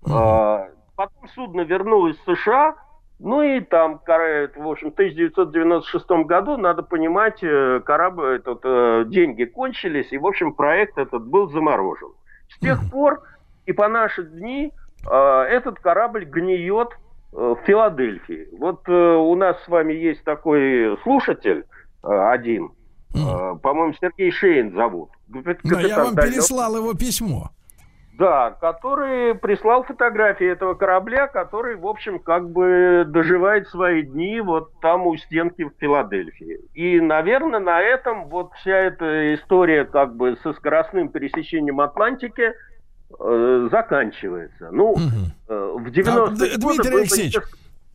А, 0.08 0.68
потом 0.96 1.28
судно 1.34 1.62
вернулось 1.62 2.16
в 2.20 2.36
США, 2.36 2.76
ну 3.20 3.42
и 3.42 3.60
там, 3.62 4.00
в 4.06 4.68
общем, 4.68 4.92
в 4.92 4.94
1996 4.94 6.06
году, 6.28 6.58
надо 6.58 6.84
понимать, 6.84 7.44
э, 7.44 7.82
корабль, 7.84 8.36
этот, 8.36 8.60
э, 8.64 9.06
деньги 9.08 9.46
кончились, 9.46 10.12
и, 10.12 10.20
в 10.20 10.28
общем, 10.28 10.54
проект 10.54 11.00
этот 11.00 11.26
был 11.26 11.50
заморожен. 11.50 12.10
С 12.50 12.60
тех 12.60 12.80
пор 12.92 13.24
и 13.66 13.74
по 13.74 13.88
наши 13.88 14.24
дни 14.24 14.72
э, 15.10 15.42
этот 15.50 15.80
корабль 15.80 16.26
гниет 16.26 16.90
в 17.32 17.58
Филадельфии. 17.66 18.48
Вот 18.60 18.88
у 18.88 19.36
нас 19.36 19.60
с 19.64 19.68
вами 19.68 19.94
есть 19.94 20.24
такой 20.24 21.00
слушатель 21.02 21.66
один, 22.04 22.74
Mm. 23.14 23.60
По-моему, 23.60 23.94
Сергей 24.00 24.32
Шейн 24.32 24.74
зовут. 24.74 25.10
Да, 25.28 25.82
я 25.82 26.04
вам 26.04 26.16
переслал 26.16 26.76
его 26.76 26.94
письмо. 26.94 27.52
Да, 28.18 28.52
который 28.52 29.34
прислал 29.34 29.84
фотографии 29.84 30.46
этого 30.46 30.76
корабля, 30.76 31.28
который, 31.28 31.76
в 31.76 31.88
общем, 31.88 32.20
как 32.20 32.48
бы 32.52 33.06
доживает 33.08 33.68
свои 33.70 34.04
дни 34.04 34.40
вот 34.40 34.70
там 34.82 35.08
у 35.08 35.18
стенки 35.18 35.64
в 35.64 35.72
Филадельфии. 35.80 36.60
И, 36.76 37.00
наверное, 37.00 37.60
на 37.60 37.82
этом 37.82 38.30
вот 38.30 38.52
вся 38.62 38.76
эта 38.76 39.34
история 39.34 39.86
как 39.86 40.16
бы 40.16 40.38
со 40.44 40.54
скоростным 40.54 41.10
пересечением 41.10 41.82
Атлантики 41.82 42.54
э, 43.20 43.68
заканчивается. 43.72 44.70
Ну, 44.72 44.92
угу. 44.92 45.02
э, 45.48 45.76
в 45.80 45.88
90-е 45.88 46.14
а, 46.14 46.28
годы... 46.28 46.58
Дмитрий 46.58 46.98
Алексеевич, 47.00 47.38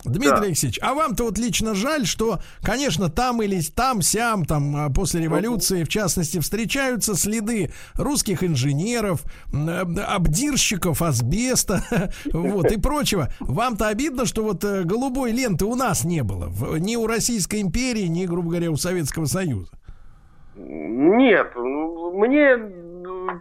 Дмитрий 0.08 0.40
да. 0.40 0.46
Алексеевич, 0.46 0.78
а 0.82 0.94
вам-то 0.94 1.24
вот 1.24 1.38
лично 1.38 1.74
жаль, 1.74 2.06
что, 2.06 2.40
конечно, 2.62 3.08
там 3.08 3.42
или 3.42 3.60
там, 3.60 4.02
сям, 4.02 4.44
там, 4.44 4.76
а, 4.76 4.90
после 4.90 5.22
революции, 5.22 5.84
в 5.84 5.88
частности, 5.88 6.38
встречаются 6.40 7.14
следы 7.14 7.72
русских 7.94 8.44
инженеров, 8.44 9.22
обдирщиков 9.52 11.02
асбеста, 11.02 12.12
вот, 12.32 12.70
и 12.70 12.78
прочего. 12.78 13.28
Вам-то 13.40 13.88
обидно, 13.88 14.26
что 14.26 14.42
вот 14.42 14.64
э, 14.64 14.84
голубой 14.84 15.32
ленты 15.32 15.64
у 15.64 15.74
нас 15.74 16.04
не 16.04 16.22
было, 16.22 16.50
ни 16.78 16.96
у 16.96 17.06
Российской 17.06 17.60
империи, 17.60 18.06
ни, 18.06 18.26
грубо 18.26 18.50
говоря, 18.50 18.70
у 18.70 18.76
Советского 18.76 19.26
Союза? 19.26 19.70
Нет, 20.56 21.52
мне 21.56 22.56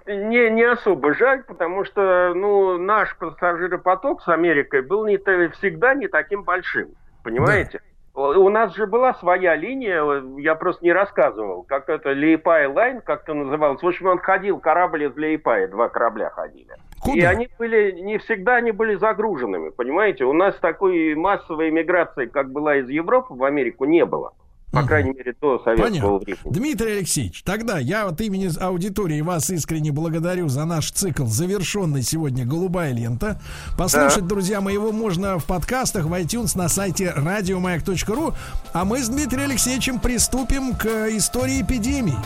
не, 0.05 0.49
не 0.49 0.63
особо 0.63 1.13
жаль, 1.13 1.43
потому 1.43 1.83
что 1.83 2.33
ну, 2.35 2.77
наш 2.77 3.15
пассажиропоток 3.17 4.21
с 4.21 4.27
Америкой 4.27 4.81
был 4.81 5.05
не, 5.05 5.17
всегда 5.51 5.93
не 5.93 6.07
таким 6.07 6.43
большим. 6.43 6.89
Понимаете? 7.23 7.79
Да. 7.79 7.87
У 8.17 8.49
нас 8.49 8.75
же 8.75 8.87
была 8.87 9.13
своя 9.13 9.55
линия, 9.55 10.03
я 10.39 10.55
просто 10.55 10.83
не 10.83 10.91
рассказывал, 10.91 11.61
как 11.61 11.87
это 11.87 12.09
Лейпай 12.09 12.65
Лайн, 12.65 13.01
как 13.01 13.21
это 13.21 13.35
называлось. 13.35 13.83
В 13.83 13.87
общем, 13.87 14.07
он 14.07 14.17
ходил, 14.17 14.59
корабль 14.59 15.03
из 15.03 15.15
Лейпая, 15.15 15.67
два 15.67 15.87
корабля 15.89 16.31
ходили. 16.31 16.73
Куда? 16.99 17.15
И 17.15 17.21
они 17.21 17.47
были, 17.59 17.91
не 17.91 18.17
всегда 18.17 18.55
они 18.55 18.71
были 18.71 18.95
загруженными, 18.95 19.69
понимаете? 19.69 20.25
У 20.25 20.33
нас 20.33 20.55
такой 20.55 21.13
массовой 21.13 21.69
иммиграции, 21.69 22.25
как 22.25 22.51
была 22.51 22.77
из 22.77 22.89
Европы 22.89 23.35
в 23.35 23.43
Америку, 23.43 23.85
не 23.85 24.03
было. 24.03 24.33
По 24.71 24.79
угу. 24.79 24.87
крайней 24.87 25.13
мере, 25.13 25.33
до 25.39 25.59
советского 25.59 25.87
Понятно. 25.87 26.17
времени. 26.17 26.53
Дмитрий 26.53 26.91
Алексеевич, 26.97 27.41
тогда 27.43 27.79
я 27.79 28.05
от 28.05 28.19
имени 28.19 28.49
аудитории 28.59 29.21
вас 29.21 29.49
искренне 29.49 29.93
благодарю 29.93 30.49
за 30.49 30.65
наш 30.65 30.91
цикл, 30.91 31.25
завершенный 31.25 32.03
сегодня 32.03 32.45
«Голубая 32.45 32.91
лента». 32.91 33.39
Послушать, 33.77 34.23
да. 34.23 34.27
друзья 34.27 34.59
мои, 34.59 34.73
его 34.73 34.91
можно 34.91 35.39
в 35.39 35.45
подкастах, 35.45 36.05
в 36.05 36.13
iTunes, 36.13 36.57
на 36.57 36.67
сайте 36.67 37.13
радиомаяк.ру. 37.15 38.33
А 38.73 38.83
мы 38.83 38.99
с 38.99 39.07
Дмитрием 39.07 39.49
Алексеевичем 39.49 39.99
приступим 39.99 40.75
к 40.75 40.85
истории 41.15 41.61
эпидемии. 41.61 42.17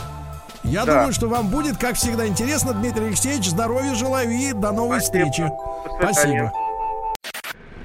Я 0.64 0.84
да. 0.84 0.94
думаю, 0.94 1.12
что 1.12 1.28
вам 1.28 1.48
будет, 1.48 1.76
как 1.76 1.94
всегда, 1.94 2.26
интересно, 2.26 2.72
Дмитрий 2.72 3.06
Алексеевич. 3.06 3.50
Здоровья 3.50 3.94
желаю 3.94 4.30
и 4.30 4.52
до 4.52 4.72
новой 4.72 5.00
Спасибо. 5.00 5.30
встречи. 5.30 5.52
Спасибо. 6.00 6.52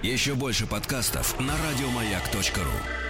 Еще 0.02 0.34
больше 0.34 0.66
подкастов 0.66 1.40
на 1.40 1.54
радиомаяк.ру 1.70 3.07